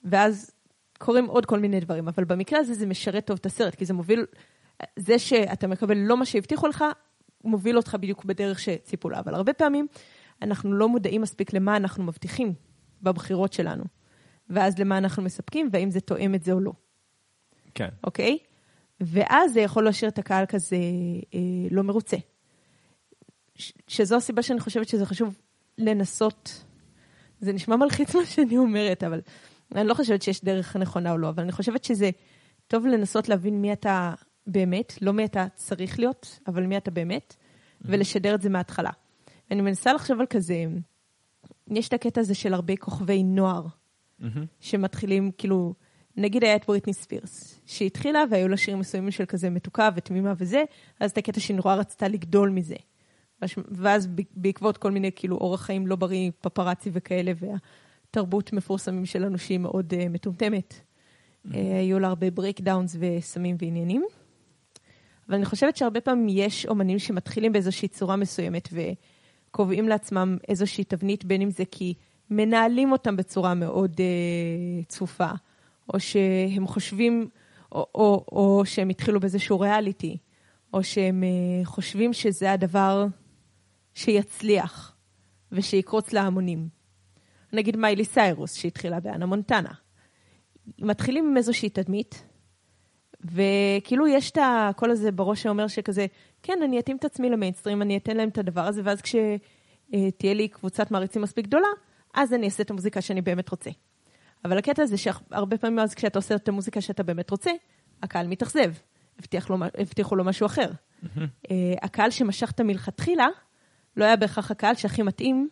[0.05, 0.51] ואז
[0.99, 2.09] קורים עוד כל מיני דברים.
[2.09, 4.27] אבל במקרה הזה זה משרת טוב את הסרט, כי זה מוביל,
[4.97, 6.85] זה שאתה מקבל לא מה שהבטיחו לך,
[7.45, 9.19] מוביל אותך בדיוק בדרך שציפו לה.
[9.19, 9.87] אבל הרבה פעמים
[10.43, 12.55] אנחנו לא מודעים מספיק למה אנחנו מבטיחים
[13.03, 13.85] בבחירות שלנו.
[14.51, 16.73] ואז למה אנחנו מספקים, והאם זה תואם את זה או לא.
[17.75, 17.89] כן.
[18.05, 18.39] אוקיי?
[19.01, 20.77] ואז זה יכול להשאיר את הקהל כזה
[21.35, 21.41] אה,
[21.71, 22.17] לא מרוצה.
[23.55, 25.39] ש- שזו הסיבה שאני חושבת שזה חשוב
[25.79, 26.65] לנסות,
[27.41, 29.21] זה נשמע מלחיץ מה שאני אומרת, אבל
[29.75, 32.11] אני לא חושבת שיש דרך נכונה או לא, אבל אני חושבת שזה
[32.67, 34.15] טוב לנסות להבין מי אתה
[34.47, 37.87] באמת, לא מי אתה צריך להיות, אבל מי אתה באמת, mm-hmm.
[37.91, 38.91] ולשדר את זה מההתחלה.
[39.51, 40.65] אני מנסה לחשוב על כזה,
[41.71, 43.67] יש את הקטע הזה של הרבה כוכבי נוער.
[44.21, 44.25] Mm-hmm.
[44.61, 45.75] שמתחילים, כאילו,
[46.17, 50.65] נגיד היה את בריטני ספירס, שהתחילה והיו לה שירים מסוימים של כזה מתוקה ותמימה וזה,
[51.01, 52.77] אז את הקטע שהיא נורא רצתה לגדול מזה.
[53.69, 59.59] ואז בעקבות כל מיני, כאילו, אורח חיים לא בריא, פפראצי וכאלה, והתרבות מפורסמים שלנו שהיא
[59.59, 61.49] מאוד uh, מטומטמת, mm-hmm.
[61.51, 64.05] uh, היו לה הרבה breakdowns וסמים ועניינים.
[65.29, 68.69] אבל אני חושבת שהרבה פעמים יש אומנים שמתחילים באיזושהי צורה מסוימת
[69.51, 71.95] וקובעים לעצמם איזושהי תבנית, בין אם זה כי
[72.31, 75.31] מנהלים אותם בצורה מאוד uh, צפופה,
[75.95, 77.29] או שהם חושבים,
[77.73, 80.17] או, או, או שהם התחילו באיזשהו ריאליטי,
[80.75, 83.07] או שהם uh, חושבים שזה הדבר
[83.95, 84.97] שיצליח
[85.53, 86.69] ושיקרוץ להמונים.
[87.53, 89.73] נגיד מיילי סיירוס שהתחילה באנה מונטנה.
[90.79, 92.27] מתחילים עם איזושהי תדמית,
[93.25, 96.07] וכאילו יש את הקול הזה בראש שאומר שכזה,
[96.43, 100.49] כן, אני אתאים את עצמי למיינסטרים, אני אתן להם את הדבר הזה, ואז כשתהיה לי
[100.49, 101.69] קבוצת מעריצים מספיק גדולה,
[102.15, 103.71] אז אני אעשה את המוזיקה שאני באמת רוצה.
[104.45, 107.51] אבל הקטע זה שהרבה פעמים אז כשאתה עושה את המוזיקה שאתה באמת רוצה,
[108.03, 108.73] הקהל מתאכזב.
[109.19, 110.71] הבטיח לו, הבטיחו לו משהו אחר.
[110.71, 111.19] Mm-hmm.
[111.19, 111.51] Uh,
[111.83, 113.27] הקהל שמשכת מלכתחילה,
[113.97, 115.49] לא היה בהכרח הקהל שהכי מתאים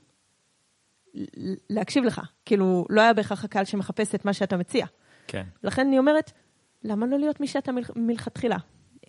[1.71, 2.21] להקשיב לך.
[2.45, 4.87] כאילו, לא היה בהכרח הקהל שמחפש את מה שאתה מציע.
[5.27, 5.43] כן.
[5.63, 6.33] לכן אני אומרת,
[6.85, 8.57] למה לא להיות מי שאתה מל, מלכתחילה?
[8.97, 9.09] Uh,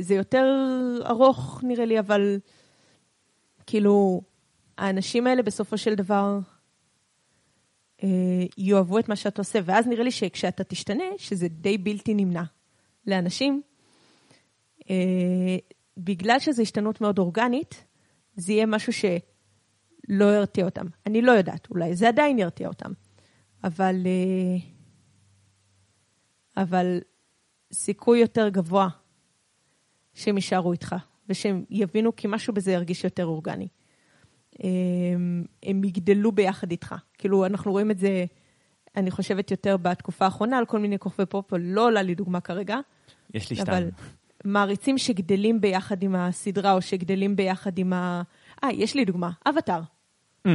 [0.00, 0.46] זה יותר
[1.06, 2.38] ארוך, נראה לי, אבל
[3.66, 4.22] כאילו,
[4.78, 6.38] האנשים האלה בסופו של דבר
[8.58, 12.42] יאהבו את מה שאתה עושה, ואז נראה לי שכשאתה תשתנה, שזה די בלתי נמנע
[13.06, 13.62] לאנשים,
[14.90, 15.56] אה,
[15.96, 17.84] בגלל שזו השתנות מאוד אורגנית,
[18.36, 20.86] זה יהיה משהו שלא ירתיע אותם.
[21.06, 22.92] אני לא יודעת, אולי זה עדיין ירתיע אותם.
[23.64, 24.56] אבל, אה,
[26.62, 27.00] אבל
[27.72, 28.88] סיכוי יותר גבוה
[30.14, 30.94] שהם יישארו איתך,
[31.28, 33.68] ושהם יבינו כי משהו בזה ירגיש יותר אורגני.
[34.58, 36.94] הם, אה, הם יגדלו ביחד איתך.
[37.18, 38.24] כאילו, אנחנו רואים את זה,
[38.96, 42.78] אני חושבת, יותר בתקופה האחרונה, על כל מיני כוכבי פופ, לא עולה לי דוגמה כרגע.
[43.34, 43.88] יש לי שתיים.
[44.44, 48.22] מעריצים שגדלים ביחד עם הסדרה, או שגדלים ביחד עם ה...
[48.64, 49.80] אה, יש לי דוגמה, אבטאר.
[50.46, 50.50] Mm.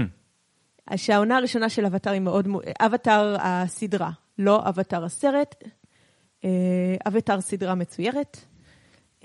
[0.95, 2.47] שהעונה הראשונה של אבטאר היא מאוד...
[2.79, 5.55] אבטאר הסדרה, לא אבטאר הסרט.
[6.45, 8.37] אה, אבטאר סדרה מצוירת.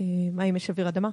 [0.01, 1.09] אה, מה אם יש אוויר אדמה?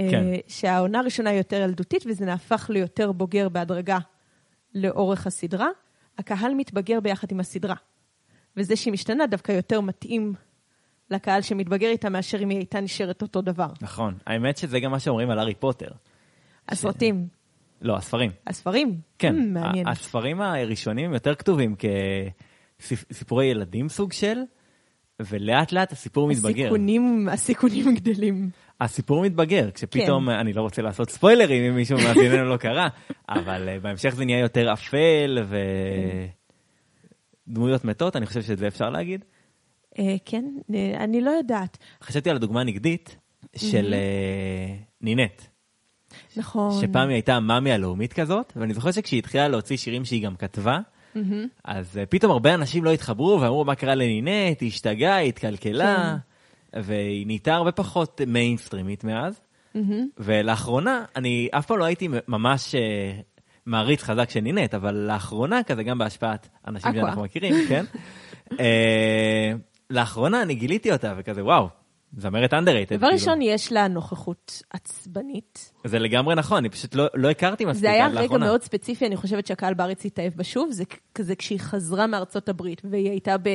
[0.00, 0.24] אה, כן.
[0.48, 3.98] שהעונה הראשונה היא יותר ילדותית, וזה נהפך ליותר בוגר בהדרגה
[4.74, 5.68] לאורך הסדרה.
[6.18, 7.74] הקהל מתבגר ביחד עם הסדרה.
[8.56, 10.34] וזה שהיא משתנה דווקא יותר מתאים
[11.10, 13.68] לקהל שמתבגר איתה, מאשר אם היא הייתה נשארת אותו דבר.
[13.80, 14.14] נכון.
[14.26, 15.88] האמת שזה גם מה שאומרים על הארי פוטר.
[16.68, 17.26] הסרטים.
[17.32, 17.36] ש...
[17.80, 18.30] לא, הספרים.
[18.46, 19.00] הספרים?
[19.18, 19.34] כן.
[19.34, 19.88] Mm, מעניין.
[19.88, 21.74] הספרים הראשונים יותר כתובים
[22.78, 24.38] כסיפורי ילדים סוג של,
[25.20, 26.64] ולאט לאט הסיפור מתבגר.
[26.64, 28.50] הסיכונים, הסיכונים גדלים.
[28.80, 30.36] הסיפור מתבגר, כשפתאום, כן.
[30.36, 32.88] אני לא רוצה לעשות ספוילרים אם מישהו מאזיננו לא קרא,
[33.28, 35.38] אבל uh, בהמשך זה נהיה יותר אפל
[37.48, 39.24] ודמויות מתות, אני חושב שאת זה אפשר להגיד.
[39.98, 41.78] אה, כן, אה, אני לא יודעת.
[42.02, 43.16] חשבתי על הדוגמה הנגדית
[43.56, 45.42] של אה, נינט.
[46.36, 46.80] נכון.
[46.80, 50.78] שפעם היא הייתה מאמי הלאומית כזאת, ואני זוכר שכשהיא התחילה להוציא שירים שהיא גם כתבה,
[51.64, 56.16] אז פתאום הרבה אנשים לא התחברו ואמרו מה קרה לנינט, היא השתגעה, היא התקלקלה, כן.
[56.74, 59.40] והיא נהייתה הרבה פחות מיינסטרימית מאז.
[60.18, 62.74] ולאחרונה, אני אף פעם לא הייתי ממש
[63.66, 67.84] מעריץ חזק של נינט, אבל לאחרונה, כזה גם בהשפעת אנשים שאנחנו מכירים, כן?
[69.90, 71.68] לאחרונה אני גיליתי אותה, וכזה, וואו,
[72.16, 72.56] זמרת underrated.
[72.66, 73.08] דבר כאילו.
[73.08, 75.72] ראשון, יש לה נוכחות עצבנית.
[75.84, 78.12] זה לגמרי נכון, אני פשוט לא, לא הכרתי מספיק עד לאחרונה.
[78.12, 81.60] זה היה רגע מאוד ספציפי, אני חושבת שהקהל בארץ התאהב בה שוב, זה כזה כשהיא
[81.60, 83.48] חזרה מארצות הברית, והיא הייתה ב...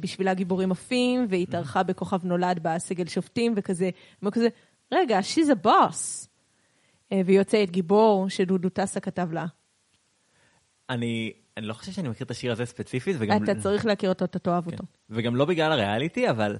[0.00, 3.90] בשבילה גיבורים עפים, והיא התארחה בכוכב נולד בסגל שופטים, וכזה,
[4.22, 4.48] וכזה,
[4.92, 6.28] רגע, she's a boss.
[7.12, 9.46] אה, והיא יוצאת גיבור שדודו טסה כתב לה.
[10.90, 13.44] אני, אני לא חושב שאני מכיר את השיר הזה ספציפית, וגם...
[13.44, 14.70] אתה צריך להכיר אותו, אתה תאהב כן.
[14.70, 14.84] אותו.
[15.10, 16.56] וגם לא בגלל הריאליטי, אבל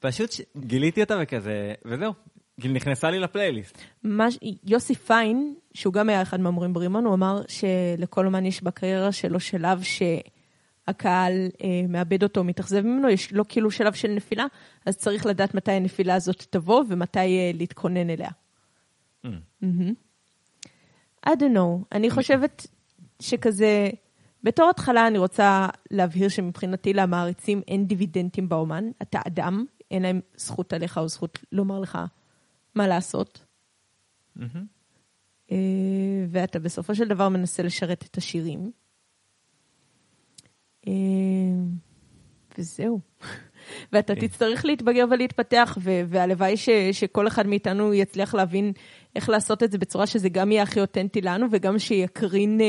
[0.00, 2.12] פשוט גיליתי אותה וכזה, וזהו,
[2.60, 3.78] כאילו נכנסה לי לפלייליסט.
[4.04, 4.38] מש...
[4.64, 9.40] יוסי פיין, שהוא גם היה אחד מהמורים ברימון, הוא אמר שלכל אומן יש בקריירה שלו
[9.40, 14.46] שלב שהקהל אה, מאבד אותו, מתאכזב ממנו, יש לו כאילו שלב של נפילה,
[14.86, 18.30] אז צריך לדעת מתי הנפילה הזאת תבוא ומתי אה, להתכונן אליה.
[19.26, 19.28] Mm.
[19.62, 19.92] Mm-hmm.
[21.26, 22.66] I don't know, אני חושבת
[23.20, 23.88] שכזה...
[24.42, 28.84] בתור התחלה אני רוצה להבהיר שמבחינתי למעריצים אין דיבידנדים באומן.
[29.02, 31.98] אתה אדם, אין להם זכות עליך או זכות לומר לך
[32.74, 33.44] מה לעשות.
[34.38, 35.52] Mm-hmm.
[36.28, 38.70] ואתה בסופו של דבר מנסה לשרת את השירים.
[40.86, 40.92] אה,
[42.58, 43.00] וזהו.
[43.92, 44.20] ואתה okay.
[44.20, 44.26] כן.
[44.26, 48.72] תצטרך להתבגר ולהתפתח, והלוואי ש- שכל אחד מאיתנו יצליח להבין
[49.16, 52.60] איך לעשות את זה בצורה שזה גם יהיה הכי אותנטי לנו, וגם שיקרין...
[52.60, 52.64] Uh,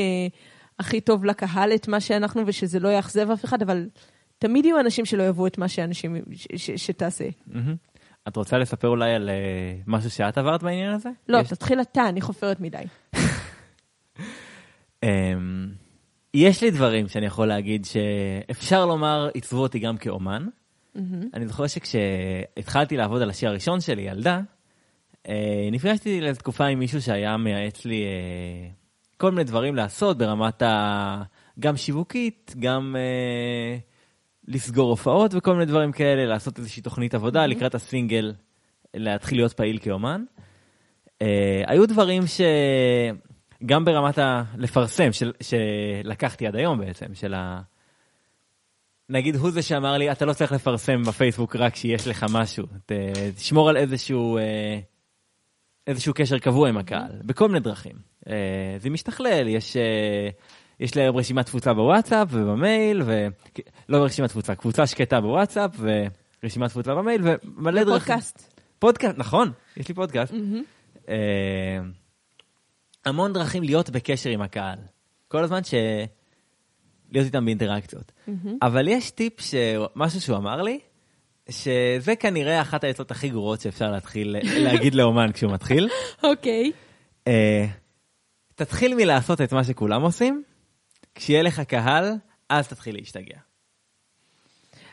[0.80, 3.88] הכי טוב לקהל את מה שאנחנו, ושזה לא יאכזב אף אחד, אבל
[4.40, 6.16] תמיד יהיו אנשים שלא יאהבו את מה שאנשים,
[6.56, 7.24] שתעשה.
[8.28, 11.08] את רוצה לספר אולי על uh, משהו שאת עברת בעניין הזה?
[11.28, 11.42] לא.
[11.42, 12.82] תתחיל אתה, אני חופרת מדי.
[15.04, 15.08] um,
[16.34, 20.46] יש לי דברים שאני יכול להגיד שאפשר לומר, עיצבו אותי גם כאומן.
[21.34, 24.40] אני זוכר שכשהתחלתי לעבוד על השיר הראשון שלי, ילדה,
[25.26, 25.30] uh,
[25.72, 31.22] נפגשתי לאיזו תקופה עם מישהו שהיה מייעץ לי uh, כל מיני דברים לעשות ברמת ה...
[31.60, 33.78] גם שיווקית, גם אה,
[34.50, 37.46] לסגור הופעות וכל מיני דברים כאלה, לעשות איזושהי תוכנית עבודה mm-hmm.
[37.46, 38.32] לקראת הסינגל,
[38.94, 40.24] להתחיל להיות פעיל כאומן.
[41.22, 42.22] אה, היו דברים
[43.62, 44.42] שגם ברמת ה...
[44.56, 45.32] לפרסם, של...
[45.40, 47.60] שלקחתי עד היום בעצם, של ה...
[49.08, 52.92] נגיד הוא זה שאמר לי, אתה לא צריך לפרסם בפייסבוק רק כשיש לך משהו, ת,
[53.36, 54.78] תשמור על איזשהו, אה,
[55.86, 57.96] איזשהו קשר קבוע עם הקהל, בכל מיני דרכים.
[58.28, 59.76] אה, זה משתכלל, יש,
[60.80, 63.26] יש להם רשימת תפוצה בוואטסאפ ובמייל, ו...
[63.88, 65.70] לא רשימת תפוצה, קבוצה שקטה בוואטסאפ,
[66.42, 67.98] ורשימת תפוצה במייל, ומלא דרכים.
[67.98, 68.60] פודקאסט.
[68.78, 70.34] פודקאסט, נכון, יש לי פודקאסט.
[71.08, 71.78] אה,
[73.04, 74.78] המון דרכים להיות בקשר עם הקהל.
[75.28, 75.74] כל הזמן ש...
[77.12, 78.12] להיות איתם באינטראקציות.
[78.62, 79.54] אבל יש טיפ, ש...
[79.96, 80.78] משהו שהוא אמר לי,
[81.48, 85.88] שזה כנראה אחת העצות הכי גרועות שאפשר להתחיל להגיד לאומן כשהוא מתחיל.
[86.22, 86.72] אוקיי.
[87.28, 87.66] אה,
[88.54, 90.42] תתחיל מלעשות את מה שכולם עושים,
[91.14, 92.14] כשיהיה לך קהל,
[92.48, 93.38] אז תתחיל להשתגע.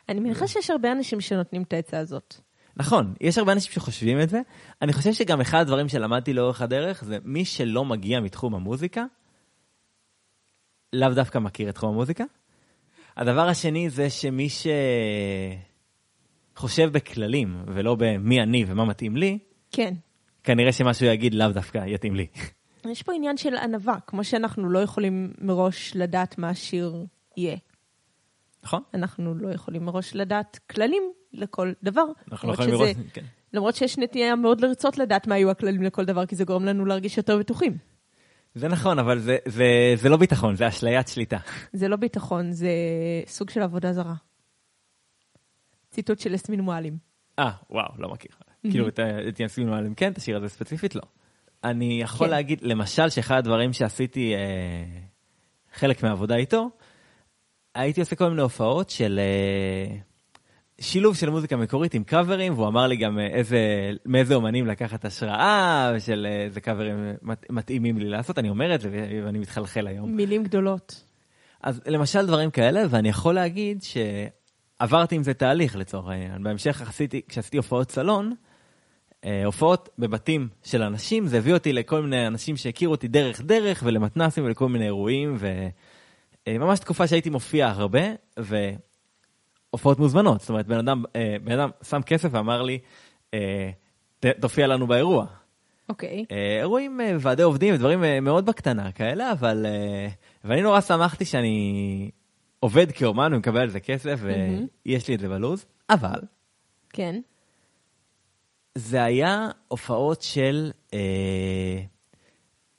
[0.10, 2.36] אני מניחה שיש הרבה אנשים שנותנים את העצה הזאת.
[2.78, 4.42] נכון, יש הרבה אנשים שחושבים את זה.
[4.82, 9.06] אני חושב שגם אחד הדברים שלמדתי לאורך הדרך, זה מי שלא מגיע מתחום המוזיקה,
[10.94, 12.24] לאו דווקא מכיר את תחום המוזיקה.
[13.18, 14.48] הדבר השני זה שמי
[16.54, 19.40] שחושב בכללים ולא במי אני ומה מתאים לי,
[19.72, 19.94] כן.
[20.44, 22.28] כנראה שמה שהוא יגיד לאו דווקא יתאים לי.
[22.90, 27.06] יש פה עניין של ענווה, כמו שאנחנו לא יכולים מראש לדעת מה השיר
[27.38, 27.58] יהיה.
[28.64, 28.82] נכון?
[28.94, 32.06] אנחנו לא יכולים מראש לדעת כללים לכל דבר.
[32.32, 33.26] אנחנו לא יכולים לראות, כן.
[33.54, 36.86] למרות שיש נטייה מאוד לרצות לדעת מה יהיו הכללים לכל דבר, כי זה גורם לנו
[36.86, 37.78] להרגיש יותר בטוחים.
[38.56, 39.66] זה נכון, אבל זה, זה,
[39.96, 41.38] זה לא ביטחון, זה אשליית שליטה.
[41.74, 42.72] זה לא ביטחון, זה
[43.28, 44.14] סוג של עבודה זרה.
[45.92, 46.98] ציטוט של יסמין מועלם.
[47.40, 48.32] אה, וואו, לא מכיר.
[48.72, 48.88] כאילו,
[49.30, 51.02] את ינסים מועלם כן, את השיר הזה ספציפית לא.
[51.70, 52.32] אני יכול כן.
[52.32, 54.40] להגיד, למשל, שאחד הדברים שעשיתי אה,
[55.74, 56.70] חלק מהעבודה איתו,
[57.76, 59.96] הייתי עושה כל מיני הופעות של אה,
[60.80, 65.06] שילוב של מוזיקה מקורית עם קאברים, והוא אמר לי גם אה, איזה, מאיזה אומנים לקחת
[65.06, 68.90] השראה, של אה, איזה קאברים מת, מתאימים לי לעשות, אני אומר את זה
[69.26, 70.16] ואני מתחלחל היום.
[70.16, 71.04] מילים גדולות.
[71.64, 76.44] אז למשל דברים כאלה, ואני יכול להגיד שעברתי עם זה תהליך לצורך העניין.
[76.44, 78.34] בהמשך עשיתי, כשעשיתי הופעות סלון,
[79.46, 84.46] הופעות בבתים של אנשים, זה הביא אותי לכל מיני אנשים שהכירו אותי דרך דרך, ולמתנסים
[84.46, 85.38] ולכל מיני אירועים,
[86.48, 88.02] וממש תקופה שהייתי מופיע הרבה,
[88.38, 90.40] והופעות מוזמנות.
[90.42, 92.80] זאת אומרת, בן אדם, אה, בן אדם שם כסף ואמר לי,
[93.34, 93.70] אה,
[94.20, 95.26] "ת- תופיע לנו באירוע.
[95.90, 96.26] אוקיי.
[96.32, 99.66] אה, אירועים, אה, ועדי עובדים, דברים אה, מאוד בקטנה כאלה, אבל...
[99.66, 100.08] אה,
[100.44, 102.12] ואני נורא שמחתי שאני
[102.60, 104.20] עובד כאומן ומקבל על זה כסף,
[104.86, 106.20] ויש לי את זה בלוז, אבל
[106.90, 107.22] כן.
[108.78, 110.72] זה היה הופעות של...
[110.94, 111.82] אה,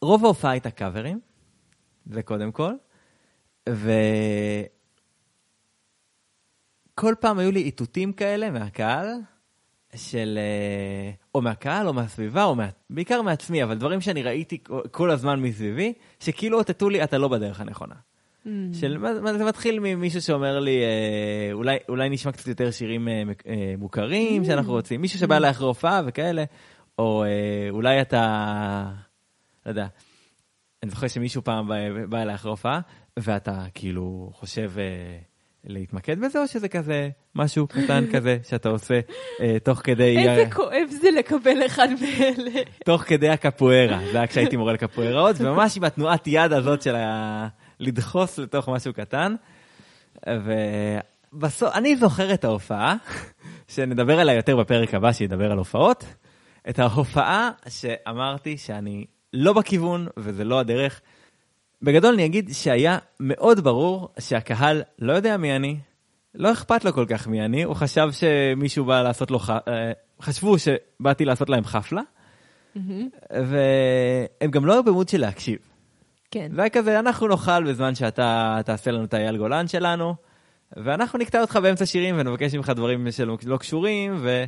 [0.03, 1.21] רוב ההופעה הייתה קאברים,
[2.07, 2.73] זה קודם כל,
[3.69, 3.95] וכל
[7.21, 9.07] פעם היו לי איתותים כאלה מהקהל,
[9.95, 10.39] של...
[10.39, 12.69] אה, או מהקהל, או מהסביבה, או מה...
[12.91, 14.59] בעיקר מעצמי, אבל דברים שאני ראיתי
[14.91, 17.95] כל הזמן מסביבי, שכאילו אותתו לי, אתה לא בדרך הנכונה.
[18.73, 23.23] של, מה, זה מתחיל ממישהו שאומר לי, אה, אולי, אולי נשמע קצת יותר שירים אה,
[23.47, 26.45] אה, מוכרים שאנחנו רוצים, מישהו שבא אליי אחרי הופעה וכאלה,
[26.99, 27.25] או
[27.71, 28.85] אולי אתה,
[29.67, 29.87] לא יודע,
[30.83, 31.69] אני זוכר שמישהו פעם
[32.09, 32.81] בא, אחרי הופעה,
[33.17, 34.71] ואתה כאילו חושב
[35.65, 39.01] להתמקד בזה, או שזה כזה משהו קטן כזה שאתה עושה
[39.41, 40.19] אה, תוך כדי...
[40.19, 42.61] איזה כואב זה לקבל אחד מאלה.
[42.85, 47.49] תוך כדי הקפוארה, זה היה כשהייתי מורה לקפואראות, וממש עם התנועת יד הזאת של ה...
[47.81, 49.35] לדחוס לתוך משהו קטן.
[50.27, 52.97] ובסוף, אני זוכר את ההופעה,
[53.75, 56.05] שנדבר עליה יותר בפרק הבא, שידבר על הופעות,
[56.69, 61.01] את ההופעה שאמרתי שאני לא בכיוון וזה לא הדרך.
[61.83, 65.79] בגדול אני אגיד שהיה מאוד ברור שהקהל לא יודע מי אני,
[66.35, 69.51] לא אכפת לו כל כך מי אני, הוא חשב שמישהו בא לעשות לו, ח...
[69.51, 72.03] אה, חשבו שבאתי לעשות להם חפלה,
[73.31, 75.59] והם גם לא היו במוד של להקשיב.
[76.31, 76.51] כן.
[76.55, 80.15] זה היה כזה, אנחנו נאכל בזמן שאתה תעשה לנו את האייל גולן שלנו,
[80.77, 84.45] ואנחנו נקטע אותך באמצע שירים ונבקש ממך דברים שלא לא קשורים, ו...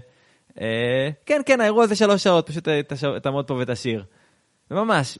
[0.61, 2.81] אה, כן, כן, האירוע זה שלוש שעות, פשוט אה.
[3.23, 4.05] תעמוד פה ותשיר.
[4.71, 5.19] ממש.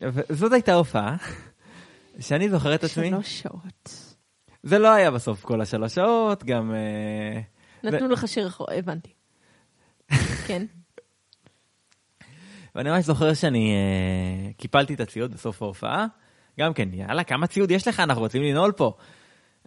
[0.00, 1.16] וזאת הייתה הופעה,
[2.20, 3.10] שאני זוכר את עצמי.
[3.10, 4.14] שלוש שעות.
[4.62, 6.74] זה לא היה בסוף כל השלוש שעות, גם...
[6.74, 7.40] אה,
[7.82, 9.12] נתנו לך שיר אחר, הבנתי.
[10.46, 10.66] כן.
[12.74, 16.06] ואני ממש זוכר שאני אה, קיפלתי את הציוד בסוף ההופעה.
[16.60, 18.00] גם כן, יאללה, כמה ציוד יש לך?
[18.00, 18.96] אנחנו רוצים לנעול פה.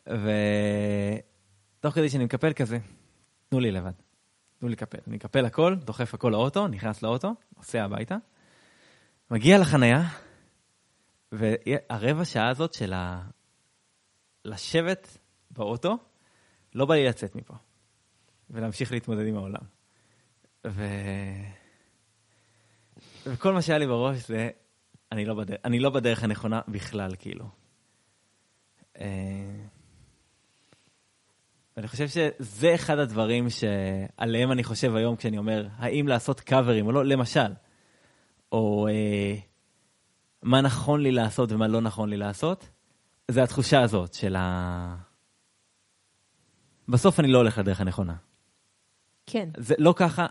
[0.05, 2.77] ותוך כדי שאני מקפל כזה,
[3.49, 3.91] תנו לי לבד.
[4.59, 4.97] תנו לי לקפל.
[5.07, 8.15] אני מקפל הכל, דוחף הכל לאוטו, נכנס לאוטו, נוסע הביתה,
[9.31, 10.03] מגיע לחנייה,
[11.31, 13.21] והרבע שעה הזאת של ה...
[14.45, 15.17] לשבת
[15.51, 15.97] באוטו,
[16.75, 17.53] לא בא לי לצאת מפה.
[18.49, 19.61] ולהמשיך להתמודד עם העולם.
[20.67, 20.85] ו...
[23.33, 24.49] וכל מה שהיה לי בראש זה,
[25.11, 27.45] אני לא, בדרך, אני לא בדרך הנכונה בכלל, כאילו.
[28.99, 29.05] אה,
[31.77, 36.91] ואני חושב שזה אחד הדברים שעליהם אני חושב היום כשאני אומר, האם לעשות קאברים או
[36.91, 37.53] לא, למשל,
[38.51, 39.35] או אה,
[40.43, 42.69] מה נכון לי לעשות ומה לא נכון לי לעשות,
[43.27, 44.95] זה התחושה הזאת של ה...
[46.87, 48.15] בסוף אני לא הולך לדרך הנכונה.
[49.25, 49.49] כן.
[49.57, 50.25] זה לא ככה,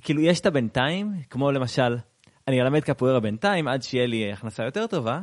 [0.00, 1.96] כאילו יש את הבינתיים, כמו למשל,
[2.48, 5.20] אני אלמד קפוארה בינתיים עד שיהיה לי הכנסה יותר טובה,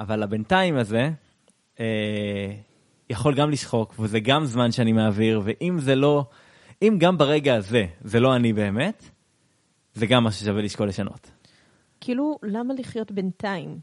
[0.00, 1.10] אבל הבינתיים הזה
[1.80, 2.54] אה,
[3.10, 6.24] יכול גם לשחוק, וזה גם זמן שאני מעביר, ואם זה לא,
[6.82, 9.10] אם גם ברגע הזה זה לא אני באמת,
[9.94, 11.30] זה גם מה ששווה לשקול לשנות.
[12.00, 13.78] כאילו, למה לחיות בינתיים?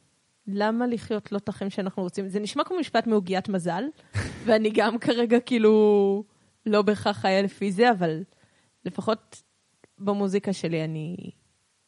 [0.47, 2.27] למה לחיות לא את החיים שאנחנו רוצים?
[2.29, 3.83] זה נשמע כמו משפט מעוגיית מזל,
[4.45, 6.23] ואני גם כרגע כאילו
[6.65, 8.23] לא בהכרח חיה לפי זה, אבל
[8.85, 9.43] לפחות
[9.99, 11.15] במוזיקה שלי אני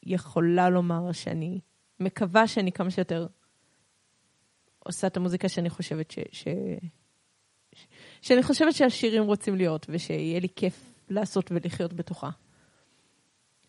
[0.04, 1.60] יכולה לומר שאני
[2.00, 3.28] מקווה שאני כמה שיותר
[4.80, 6.20] עושה את המוזיקה שאני חושבת ש...
[6.32, 6.48] ש...
[7.74, 7.88] ש...
[8.22, 12.30] שאני חושבת שהשירים רוצים להיות, ושיהיה לי כיף לעשות ולחיות בתוכה.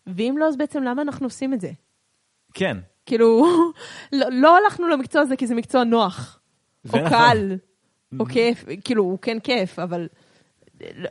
[0.07, 1.71] ואם לא, אז בעצם למה אנחנו עושים את זה?
[2.53, 2.77] כן.
[3.05, 3.45] כאילו,
[4.19, 6.39] לא, לא הלכנו למקצוע הזה כי זה מקצוע נוח,
[6.93, 7.09] או נכון.
[7.09, 7.55] קל,
[8.19, 10.07] או כיף, כאילו, הוא כן כיף, אבל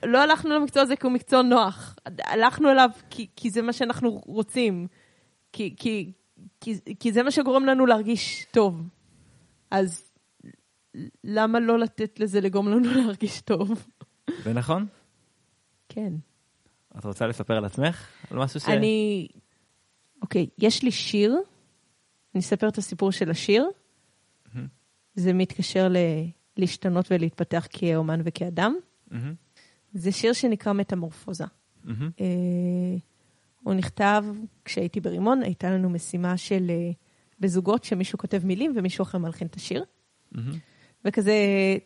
[0.06, 1.96] לא- הלכנו למקצוע הזה כי הוא מקצוע נוח.
[2.24, 4.86] הלכנו אליו כי, כי זה מה שאנחנו רוצים,
[5.52, 6.12] כי, כי,
[6.60, 8.88] כי, כי זה מה שגורם לנו להרגיש טוב.
[9.70, 10.10] אז
[11.24, 13.86] למה לא לתת לזה לגרום לנו להרגיש טוב?
[14.44, 14.86] זה נכון?
[15.88, 16.12] כן.
[16.98, 18.08] את רוצה לספר על עצמך?
[18.30, 18.68] על משהו ש...
[18.68, 19.28] אני...
[20.22, 21.36] אוקיי, יש לי שיר,
[22.34, 23.70] אני אספר את הסיפור של השיר.
[25.14, 25.96] זה מתקשר ל...
[26.56, 28.76] להשתנות ולהתפתח כאומן וכאדם.
[29.10, 29.34] מהמם,
[29.92, 31.44] זה שיר שנקרא מטמורפוזה.
[31.84, 32.26] מהמם, אה,
[33.62, 34.24] הוא נכתב
[34.64, 36.90] כשהייתי ברימון, הייתה לנו משימה של אה,
[37.40, 39.84] בזוגות שמישהו כותב מילים ומישהו אחר מלחין את השיר.
[40.32, 40.58] מהמם.
[41.04, 41.34] וכזה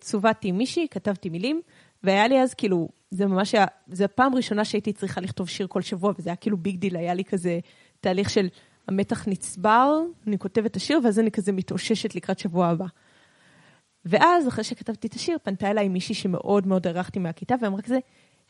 [0.00, 1.60] צוותתי מישהי, כתבתי מילים,
[2.02, 5.82] והיה לי אז כאילו, זה ממש היה, זו הפעם ראשונה שהייתי צריכה לכתוב שיר כל
[5.82, 7.58] שבוע, וזה היה כאילו big deal, היה לי כזה
[8.00, 8.48] תהליך של
[8.88, 12.86] המתח נצבר, אני כותבת את השיר, ואז אני כזה מתאוששת לקראת שבוע הבא.
[14.04, 17.98] ואז, אחרי שכתבתי את השיר, פנתה אליי מישהי שמאוד מאוד הערכתי מהכיתה, ואמרה כזה,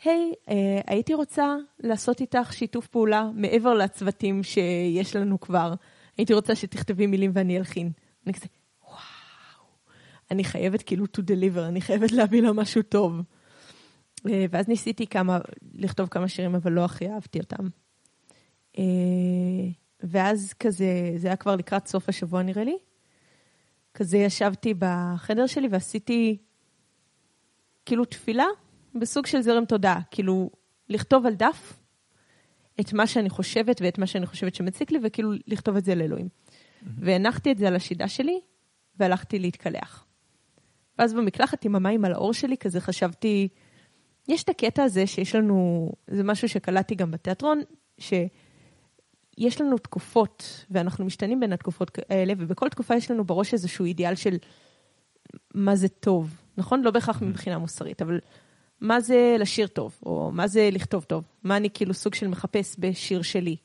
[0.04, 5.74] היי, אה, הייתי רוצה לעשות איתך שיתוף פעולה מעבר לצוותים שיש לנו כבר.
[6.18, 7.90] הייתי רוצה שתכתבי מילים ואני אלחין.
[8.26, 8.46] אני כזה,
[10.30, 13.20] אני חייבת כאילו to deliver, אני חייבת להביא לה משהו טוב.
[14.28, 15.38] אה, ואז ניסיתי כמה,
[15.74, 17.68] לכתוב כמה שירים, אבל לא הכי אהבתי אותם.
[18.78, 18.84] אה,
[20.00, 22.76] ואז כזה, זה היה כבר לקראת סוף השבוע נראה לי.
[23.94, 26.36] כזה ישבתי בחדר שלי ועשיתי
[27.86, 28.46] כאילו תפילה
[28.94, 30.00] בסוג של זרם תודעה.
[30.10, 30.50] כאילו,
[30.88, 31.80] לכתוב על דף
[32.80, 36.28] את מה שאני חושבת ואת מה שאני חושבת שמציק לי, וכאילו לכתוב את זה לאלוהים.
[36.82, 38.40] והנחתי את זה על השידה שלי,
[38.96, 40.06] והלכתי להתקלח.
[40.98, 43.48] ואז במקלחת עם המים על האור שלי, כזה חשבתי,
[44.28, 47.60] יש את הקטע הזה שיש לנו, זה משהו שקלטתי גם בתיאטרון,
[49.38, 54.14] שיש לנו תקופות, ואנחנו משתנים בין התקופות האלה, ובכל תקופה יש לנו בראש איזשהו אידיאל
[54.14, 54.36] של
[55.54, 56.82] מה זה טוב, נכון?
[56.82, 58.20] לא בהכרח מבחינה מוסרית, אבל
[58.80, 62.76] מה זה לשיר טוב, או מה זה לכתוב טוב, מה אני כאילו סוג של מחפש
[62.78, 63.56] בשיר שלי.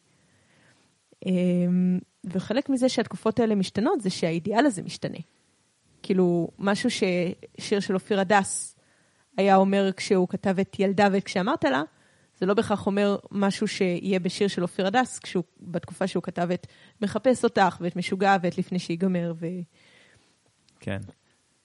[1.26, 5.18] אמ, וחלק מזה שהתקופות האלה משתנות, זה שהאידיאל הזה משתנה.
[6.04, 8.76] כאילו, משהו ששיר של אופיר הדס
[9.38, 11.82] היה אומר כשהוא כתב את ילדה ואת כשאמרת לה,
[12.40, 16.68] זה לא בהכרח אומר משהו שיהיה בשיר של אופיר הדס, כשהוא, בתקופה שהוא כתב את
[17.02, 19.34] מחפש אותך ואת משוגע ואת לפני שיגמר.
[19.40, 19.46] ו...
[20.80, 21.00] כן.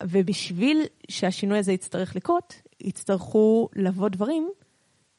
[0.02, 4.50] ובשביל שהשינוי הזה יצטרך לקרות, יצטרכו לבוא דברים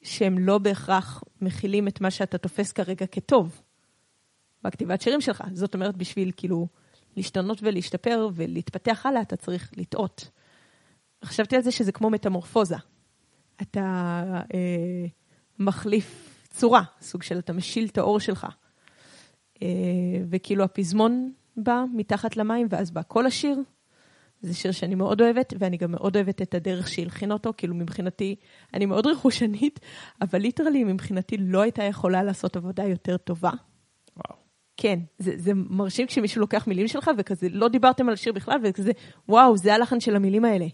[0.03, 3.61] שהם לא בהכרח מכילים את מה שאתה תופס כרגע כטוב
[4.63, 5.43] בכתיבת שירים שלך.
[5.53, 6.67] זאת אומרת, בשביל כאילו
[7.17, 10.29] להשתנות ולהשתפר ולהתפתח הלאה, אתה צריך לטעות.
[11.25, 12.75] חשבתי על זה שזה כמו מטמורפוזה.
[13.61, 13.81] אתה
[14.53, 15.05] אה,
[15.59, 18.47] מחליף צורה, סוג של אתה משיל את האור שלך.
[19.61, 19.67] אה,
[20.29, 23.57] וכאילו הפזמון בא מתחת למים, ואז בא כל השיר.
[24.41, 28.35] זה שיר שאני מאוד אוהבת, ואני גם מאוד אוהבת את הדרך שהלחין אותו, כאילו מבחינתי,
[28.73, 29.79] אני מאוד רכושנית,
[30.21, 33.51] אבל ליטרלי מבחינתי לא הייתה יכולה לעשות עבודה יותר טובה.
[34.17, 34.39] וואו.
[34.77, 38.91] כן, זה, זה מרשים כשמישהו לוקח מילים שלך, וכזה לא דיברתם על שיר בכלל, וכזה,
[39.29, 40.65] וואו, זה הלחן של המילים האלה.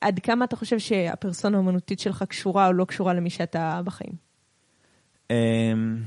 [0.00, 4.12] עד כמה אתה חושב שהפרסונה האומנותית שלך קשורה או לא קשורה למי שאתה בחיים?
[5.30, 5.98] אמ,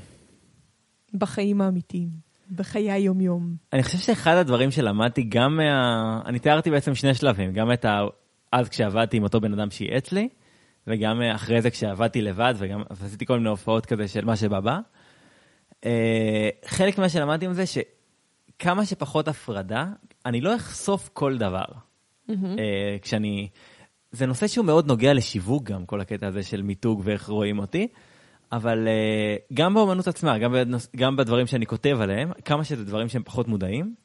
[1.13, 2.09] בחיים האמיתיים,
[2.51, 3.55] בחיי היום-יום.
[3.73, 6.21] אני חושב שאחד הדברים שלמדתי גם מה...
[6.25, 7.99] אני תיארתי בעצם שני שלבים, גם את ה...
[8.51, 10.29] אז כשעבדתי עם אותו בן אדם שייעץ לי,
[10.87, 14.79] וגם אחרי זה כשעבדתי לבד, וגם עשיתי כל מיני הופעות כזה של מה שבא בא.
[15.85, 19.85] אה, חלק ממה שלמדתי עם זה, שכמה שפחות הפרדה,
[20.25, 21.65] אני לא אחשוף כל דבר.
[22.29, 23.49] אה, כשאני...
[24.11, 27.87] זה נושא שהוא מאוד נוגע לשיווק גם, כל הקטע הזה של מיתוג ואיך רואים אותי,
[28.51, 33.09] אבל uh, גם באומנות עצמה, גם, בנוס, גם בדברים שאני כותב עליהם, כמה שזה דברים
[33.09, 33.95] שהם פחות מודעים,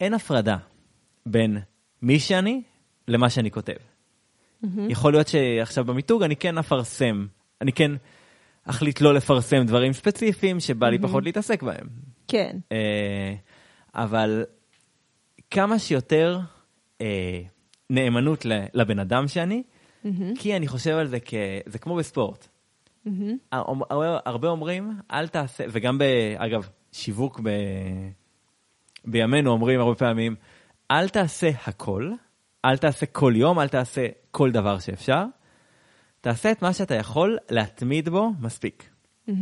[0.00, 0.56] אין הפרדה
[1.26, 1.58] בין
[2.02, 2.62] מי שאני
[3.08, 3.72] למה שאני כותב.
[3.72, 4.66] Mm-hmm.
[4.88, 7.26] יכול להיות שעכשיו במיתוג אני כן אפרסם,
[7.60, 7.90] אני כן
[8.64, 11.02] אחליט לא לפרסם דברים ספציפיים שבא לי mm-hmm.
[11.02, 11.86] פחות להתעסק בהם.
[12.28, 12.56] כן.
[12.68, 12.74] Uh,
[13.94, 14.44] אבל
[15.50, 16.40] כמה שיותר
[17.04, 17.48] uh,
[17.90, 20.08] נאמנות לבן אדם שאני, mm-hmm.
[20.38, 21.34] כי אני חושב על זה כ...
[21.66, 22.48] זה כמו בספורט.
[23.06, 23.10] Mm-hmm.
[24.24, 26.04] הרבה אומרים, אל תעשה, וגם, ב,
[26.36, 27.50] אגב, שיווק ב,
[29.04, 30.34] בימינו אומרים הרבה פעמים,
[30.90, 32.12] אל תעשה הכל,
[32.64, 35.24] אל תעשה כל יום, אל תעשה כל דבר שאפשר,
[36.20, 38.90] תעשה את מה שאתה יכול להתמיד בו מספיק.
[39.28, 39.32] Mm-hmm.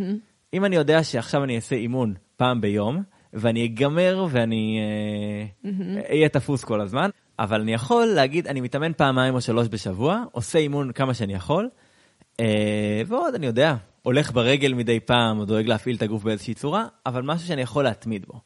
[0.55, 3.03] אם אני יודע שעכשיו אני אעשה אימון פעם ביום,
[3.33, 4.81] ואני אגמר ואני
[6.11, 6.29] אהיה mm-hmm.
[6.29, 10.93] תפוס כל הזמן, אבל אני יכול להגיד, אני מתאמן פעמיים או שלוש בשבוע, עושה אימון
[10.93, 11.69] כמה שאני יכול,
[12.41, 16.85] אה, ועוד, אני יודע, הולך ברגל מדי פעם, או דואג להפעיל את הגוף באיזושהי צורה,
[17.07, 18.41] אבל משהו שאני יכול להתמיד בו.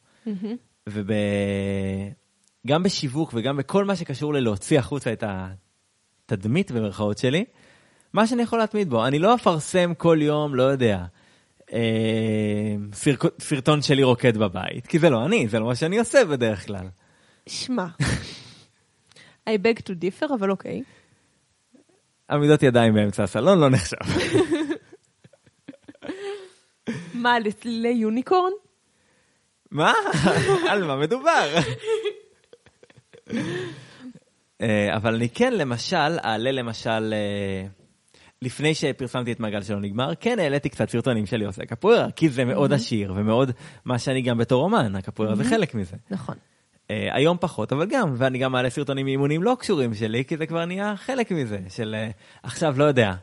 [2.65, 5.23] וגם בשיווק וגם בכל מה שקשור ללהוציא החוצה את
[6.29, 7.45] התדמית במרכאות שלי,
[8.13, 9.05] מה שאני יכול להתמיד בו.
[9.05, 11.05] אני לא אפרסם כל יום, לא יודע,
[11.73, 12.75] אה,
[13.39, 16.87] סרטון שלי רוקד בבית, כי זה לא אני, זה לא מה שאני עושה בדרך כלל.
[17.49, 17.85] שמע,
[19.47, 20.83] I beg to differ, אבל אוקיי.
[22.31, 23.97] עמידות ידיים באמצע הסלון לא נחשב.
[27.13, 28.51] מה, לצלילי יוניקורן?
[29.71, 29.93] מה?
[30.69, 31.55] על מה מדובר?
[34.61, 37.67] אה, אבל אני כן, למשל, אעלה למשל, אה,
[38.41, 42.45] לפני שפרסמתי את מעגל שלא נגמר, כן העליתי קצת סרטונים שלי עושה קפוארה, כי זה
[42.45, 43.51] מאוד עשיר ומאוד
[43.85, 45.95] מה שאני גם בתור אומן, הקפוארה זה חלק מזה.
[46.11, 46.35] נכון.
[46.87, 50.45] Uh, היום פחות, אבל גם, ואני גם מעלה סרטונים מאימונים לא קשורים שלי, כי זה
[50.45, 52.13] כבר נהיה חלק מזה, של uh,
[52.43, 53.13] עכשיו, לא יודע.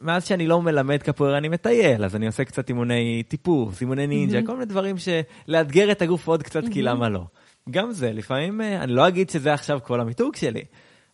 [0.00, 4.38] מאז שאני לא מלמד קפוארה אני מטייל, אז אני עושה קצת אימוני טיפוס, אימוני נינג'ה,
[4.38, 4.46] mm-hmm.
[4.46, 6.72] כל מיני דברים שלאתגר את הגוף עוד קצת, mm-hmm.
[6.72, 7.24] כי למה לא.
[7.70, 10.62] גם זה, לפעמים, uh, אני לא אגיד שזה עכשיו כל המיתוג שלי,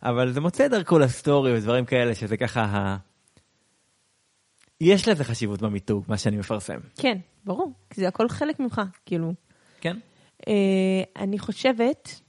[0.03, 2.97] אבל זה מוצא דרכו לסטורי ודברים כאלה, שזה ככה ה...
[4.81, 6.77] יש לזה חשיבות במיתוג, מה שאני מפרסם.
[6.97, 9.33] כן, ברור, כי זה הכל חלק ממך, כאילו.
[9.81, 9.97] כן.
[10.47, 10.53] אה,
[11.15, 12.21] אני חושבת,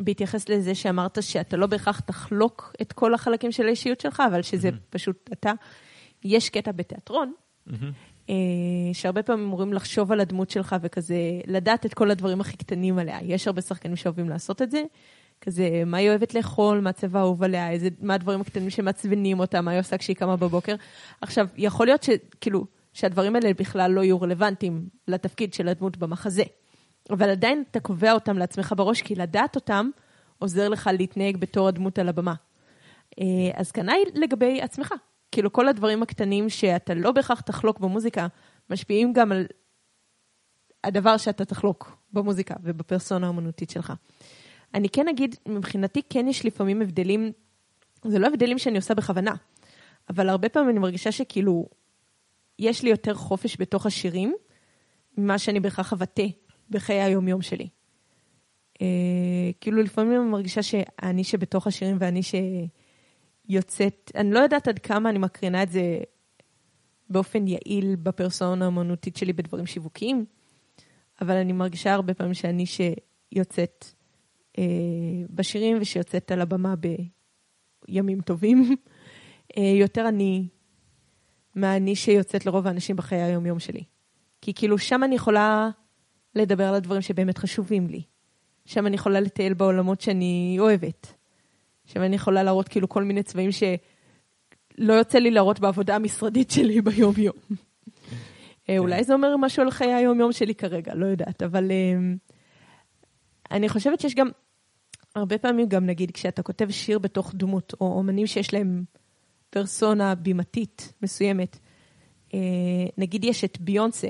[0.00, 4.68] בהתייחס לזה שאמרת שאתה לא בהכרח תחלוק את כל החלקים של האישיות שלך, אבל שזה
[4.68, 4.90] mm-hmm.
[4.90, 5.52] פשוט אתה,
[6.24, 7.32] יש קטע בתיאטרון,
[7.68, 8.32] mm-hmm.
[8.92, 11.16] שהרבה פעמים אמורים לחשוב על הדמות שלך וכזה,
[11.46, 13.18] לדעת את כל הדברים הכי קטנים עליה.
[13.22, 14.82] יש הרבה שחקנים שאוהבים לעשות את זה.
[15.40, 19.60] כזה, מה היא אוהבת לאכול, מה הצבע האהוב עליה, איזה, מה הדברים הקטנים שמעצבנים אותה,
[19.60, 20.74] מה היא עושה כשהיא קמה בבוקר.
[21.20, 26.42] עכשיו, יכול להיות שכאילו, שהדברים האלה בכלל לא יהיו רלוונטיים לתפקיד של הדמות במחזה.
[27.10, 29.90] אבל עדיין אתה קובע אותם לעצמך בראש, כי לדעת אותם
[30.38, 32.34] עוזר לך להתנהג בתור הדמות על הבמה.
[33.20, 34.94] אה, אז כנ"ל לגבי עצמך.
[35.32, 38.26] כאילו, כל הדברים הקטנים שאתה לא בהכרח תחלוק במוזיקה,
[38.70, 39.46] משפיעים גם על
[40.84, 43.92] הדבר שאתה תחלוק במוזיקה ובפרסונה האמנותית שלך.
[44.74, 47.32] אני כן אגיד, מבחינתי כן יש לפעמים הבדלים,
[48.04, 49.34] זה לא הבדלים שאני עושה בכוונה,
[50.10, 51.66] אבל הרבה פעמים אני מרגישה שכאילו,
[52.58, 54.34] יש לי יותר חופש בתוך השירים,
[55.18, 56.26] ממה שאני בהכרח אבטא
[56.70, 57.68] בחיי היומיום שלי.
[58.74, 58.82] Uh,
[59.60, 62.20] כאילו לפעמים אני מרגישה שאני שבתוך השירים ואני
[63.48, 65.98] שיוצאת, אני לא יודעת עד כמה אני מקרינה את זה
[67.10, 70.24] באופן יעיל בפרסונה האמנותית שלי בדברים שיווקיים,
[71.20, 73.84] אבל אני מרגישה הרבה פעמים שאני שיוצאת
[74.56, 74.60] uh,
[75.30, 76.74] בשירים ושיוצאת על הבמה
[77.88, 78.76] בימים טובים,
[79.52, 80.48] uh, יותר אני
[81.54, 83.82] מהאני שיוצאת לרוב האנשים בחיי היומיום שלי.
[84.40, 85.70] כי כאילו שם אני יכולה
[86.34, 88.02] לדבר על הדברים שבאמת חשובים לי.
[88.64, 91.14] שם אני יכולה לטייל בעולמות שאני אוהבת.
[91.86, 96.80] שם אני יכולה להראות כאילו כל מיני צבעים שלא יוצא לי להראות בעבודה המשרדית שלי
[96.80, 97.36] ביום-יום.
[98.68, 102.16] אה, אולי זה אומר משהו על חיי היום-יום שלי כרגע, לא יודעת, אבל אמ,
[103.50, 104.28] אני חושבת שיש גם,
[105.14, 108.84] הרבה פעמים גם נגיד כשאתה כותב שיר בתוך דמות, או אומנים שיש להם
[109.50, 111.58] פרסונה בימתית מסוימת,
[112.34, 112.38] אה,
[112.98, 114.08] נגיד יש את ביונסה,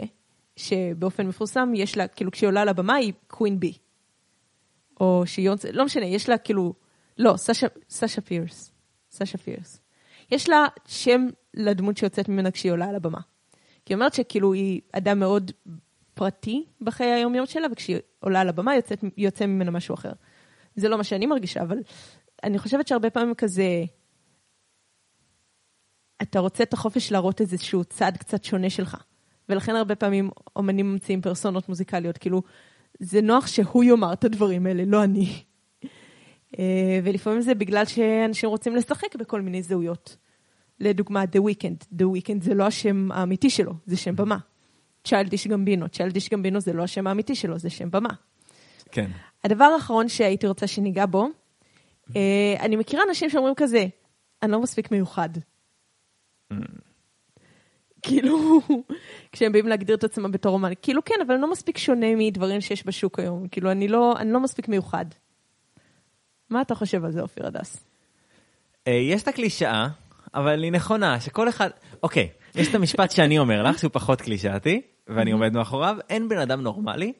[0.60, 3.72] שבאופן מפורסם יש לה, כאילו כשהיא עולה לבמה היא קווין בי.
[5.00, 6.74] או שיונסה, לא משנה, יש לה כאילו,
[7.18, 8.72] לא, סשה, סשה פירס.
[9.10, 9.80] סשה פירס.
[10.30, 13.20] יש לה שם לדמות שיוצאת ממנה כשהיא עולה על הבמה.
[13.84, 15.50] כי היא אומרת שכאילו היא אדם מאוד
[16.14, 20.12] פרטי בחיי היום-יום שלה, וכשהיא עולה על הבמה יוצאת, יוצא ממנה משהו אחר.
[20.76, 21.78] זה לא מה שאני מרגישה, אבל
[22.44, 23.84] אני חושבת שהרבה פעמים כזה,
[26.22, 28.96] אתה רוצה את החופש להראות איזשהו צד קצת שונה שלך.
[29.50, 32.42] ולכן הרבה פעמים אומנים ממציאים פרסונות מוזיקליות, כאילו,
[33.00, 35.42] זה נוח שהוא יאמר את הדברים האלה, לא אני.
[36.58, 40.16] אה, ולפעמים זה בגלל שאנשים רוצים לשחק בכל מיני זהויות.
[40.80, 41.98] לדוגמה, The Weeknd.
[41.98, 44.38] The Weeknd זה לא השם האמיתי שלו, זה שם במה.
[45.04, 45.88] צ'יילדיש גמבינו.
[45.88, 48.10] צ'יילדיש גמבינו זה לא השם האמיתי שלו, זה שם במה.
[48.92, 49.10] כן.
[49.44, 51.28] הדבר האחרון שהייתי רוצה שניגע בו,
[52.16, 53.86] אה, אני מכירה אנשים שאומרים כזה,
[54.42, 55.28] אני לא מספיק מיוחד.
[58.02, 58.60] כאילו,
[59.32, 62.60] כשהם באים להגדיר את עצמם בתור אומן, כאילו כן, אבל אני לא מספיק שונה מדברים
[62.60, 65.04] שיש בשוק היום, כאילו אני לא, אני לא מספיק מיוחד.
[66.50, 67.84] מה אתה חושב על זה, אופיר הדס?
[68.86, 69.88] אה, יש את הקלישאה,
[70.34, 71.70] אבל היא נכונה, שכל אחד...
[72.02, 76.38] אוקיי, יש את המשפט שאני אומר לך, שהוא פחות קלישאתי, ואני עומד מאחוריו, אין בן
[76.38, 77.12] אדם נורמלי,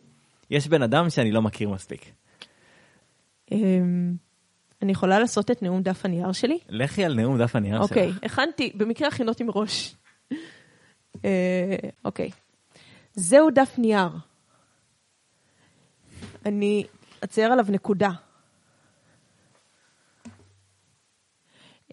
[0.50, 2.12] יש בן אדם שאני לא מכיר מספיק.
[3.52, 4.14] אמ,
[4.82, 6.58] אני יכולה לעשות את נאום דף הנייר שלי?
[6.68, 7.90] לכי על נאום דף הנייר שלך.
[7.90, 9.94] אוקיי, הכנתי, במקרה הכינותי מראש.
[11.24, 12.30] אה, אוקיי.
[13.14, 14.08] זהו דף נייר.
[16.46, 16.84] אני
[17.24, 18.11] אצייר עליו נקודה.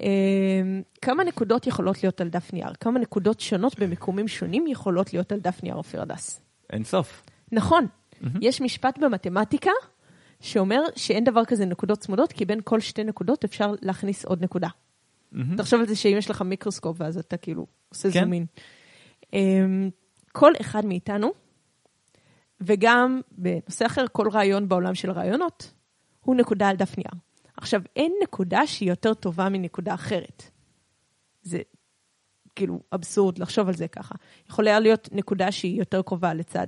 [0.01, 0.61] אה,
[1.01, 2.73] כמה נקודות יכולות להיות על דף נייר?
[2.79, 6.41] כמה נקודות שונות במיקומים שונים יכולות להיות על דף נייר, אופיר הדס?
[6.69, 7.23] אין סוף.
[7.51, 7.85] נכון,
[8.41, 9.71] יש משפט במתמטיקה
[10.39, 14.67] שאומר שאין דבר כזה נקודות צמודות, כי בין כל שתי נקודות אפשר להכניס עוד נקודה.
[15.57, 18.23] תחשוב על זה שאם יש לך מיקרוסקופ ואז אתה כאילו עושה כן.
[18.23, 18.45] zoom in.
[19.33, 19.89] אמ,
[20.31, 21.31] כל אחד מאיתנו,
[22.61, 25.73] וגם בנושא אחר, כל רעיון בעולם של רעיונות,
[26.19, 27.11] הוא נקודה על דף נייר.
[27.57, 30.43] עכשיו, אין נקודה שהיא יותר טובה מנקודה אחרת.
[31.41, 31.59] זה
[32.55, 34.15] כאילו אבסורד לחשוב על זה ככה.
[34.49, 36.67] יכולה להיות נקודה שהיא יותר קרובה לצד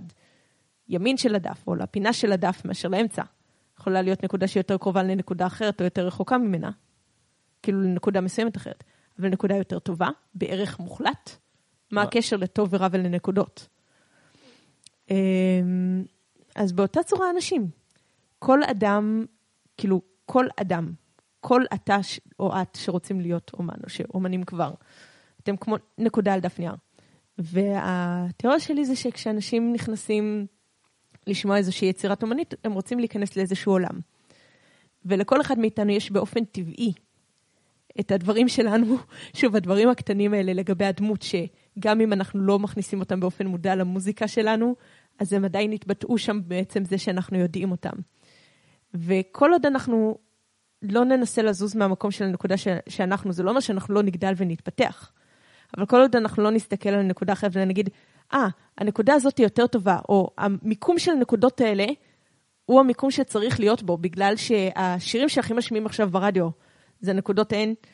[0.88, 3.24] ימין של הדף, או לפינה של הדף מאשר לאמצע.
[3.80, 6.72] יכולה להיות נקודה שהיא יותר קרובה לנקודה אחרת או יותר רחוקה ממנה,
[7.64, 8.84] כאילו לנקודה מסוימת אחרת,
[9.20, 11.38] אבל נקודה יותר טובה, בערך מוחלט.
[11.92, 12.02] מה?
[12.02, 13.68] הקשר לטוב ורע ולנקודות?
[15.12, 16.04] אמ,
[16.56, 17.68] אז באותה צורה אנשים.
[18.40, 19.26] כל אדם,
[19.78, 20.92] כאילו, כל אדם,
[21.40, 24.74] כל אתה ש- או את שרוצים להיות אומן, או שאומנים כבר,
[25.44, 26.74] אתם כמו נקודה על דף נייר.
[27.38, 30.46] והתיאוריה שלי זה שכשאנשים נכנסים
[31.28, 34.00] לשמוע איזושהי יצירת אומנית, הם רוצים להיכנס לאיזשהו עולם.
[35.06, 36.94] ולכל אחד מאיתנו יש באופן טבעי
[38.00, 38.98] את הדברים שלנו,
[39.40, 41.22] שוב, הדברים הקטנים האלה לגבי הדמות,
[41.76, 44.76] שגם אם אנחנו לא מכניסים אותם באופן מודע למוזיקה שלנו,
[45.20, 47.94] אז הם עדיין יתבטאו שם בעצם זה שאנחנו יודעים אותם.
[48.94, 50.18] וכל עוד אנחנו
[50.82, 55.12] לא ננסה לזוז מהמקום של הנקודה ש- שאנחנו, זה לא אומר שאנחנו לא נגדל ונתפתח.
[55.78, 57.90] אבל כל עוד אנחנו לא נסתכל על נקודה אחרת ונגיד,
[58.34, 61.86] אה, ah, הנקודה הזאת היא יותר טובה, או המיקום של הנקודות האלה
[62.66, 66.50] הוא המיקום שצריך להיות בו, בגלל שהשירים שהכי משמיעים עכשיו ברדיו
[67.02, 67.88] זה נקודות N.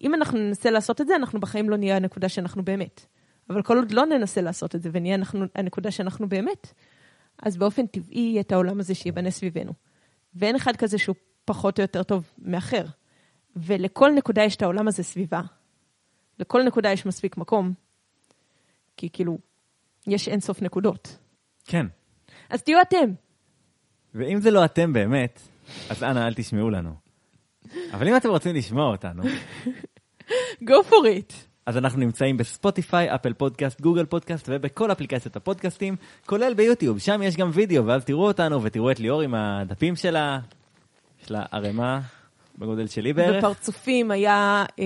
[0.00, 3.06] אם אנחנו ננסה לעשות את זה, אנחנו בחיים לא נהיה הנקודה שאנחנו באמת.
[3.50, 6.72] אבל כל עוד לא ננסה לעשות את זה ונהיה אנחנו, הנקודה שאנחנו באמת,
[7.42, 9.72] אז באופן טבעי יהיה את העולם הזה שייבנה סביבנו.
[10.34, 12.84] ואין אחד כזה שהוא פחות או יותר טוב מאחר.
[13.56, 15.40] ולכל נקודה יש את העולם הזה סביבה.
[16.38, 17.72] לכל נקודה יש מספיק מקום,
[18.96, 19.38] כי כאילו,
[20.06, 21.18] יש אינסוף נקודות.
[21.64, 21.86] כן.
[22.50, 23.12] אז תהיו אתם.
[24.14, 25.40] ואם זה לא אתם באמת,
[25.90, 26.94] אז אנא אל תשמעו לנו.
[27.92, 29.22] אבל אם אתם רוצים לשמוע אותנו,
[30.64, 31.34] go for it.
[31.66, 35.96] אז אנחנו נמצאים בספוטיפיי, אפל פודקאסט, גוגל פודקאסט ובכל אפליקציות הפודקאסטים,
[36.26, 40.38] כולל ביוטיוב, שם יש גם וידאו, ואז תראו אותנו ותראו את ליאור עם הדפים שלה,
[41.22, 42.00] יש לה ערימה
[42.58, 43.44] בגודל שלי בערך.
[43.44, 44.84] בפרצופים היה אה,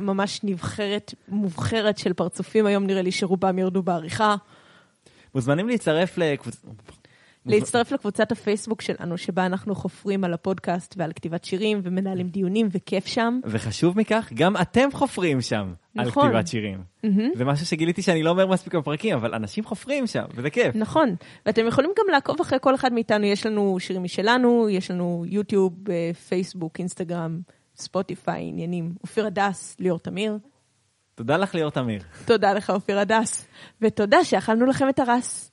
[0.00, 4.36] ממש נבחרת, מובחרת של פרצופים, היום נראה לי שרובם ירדו בעריכה.
[5.34, 6.64] מוזמנים להצטרף לקבוצ...
[7.46, 13.06] להצטרף לקבוצת הפייסבוק שלנו, שבה אנחנו חופרים על הפודקאסט ועל כתיבת שירים ומנהלים דיונים, וכיף
[13.06, 13.40] שם.
[13.44, 16.28] וחשוב מכך, גם אתם חופרים שם על נכון.
[16.28, 16.80] כתיבת שירים.
[17.34, 20.76] זה משהו שגיליתי שאני לא אומר מספיק בפרקים, אבל אנשים חופרים שם, וזה כיף.
[20.76, 21.14] נכון,
[21.46, 25.90] ואתם יכולים גם לעקוב אחרי כל אחד מאיתנו, יש לנו שירים משלנו, יש לנו יוטיוב,
[25.90, 27.40] אה, פייסבוק, אינסטגרם,
[27.76, 28.94] ספוטיפיי, עניינים.
[29.02, 30.38] אופיר הדס, ליאור תמיר.
[31.14, 32.02] תודה לך ליאור תמיר.
[32.24, 33.46] תודה לך, אופיר הדס,
[33.80, 35.50] ותודה שאכלנו לכם את הרס.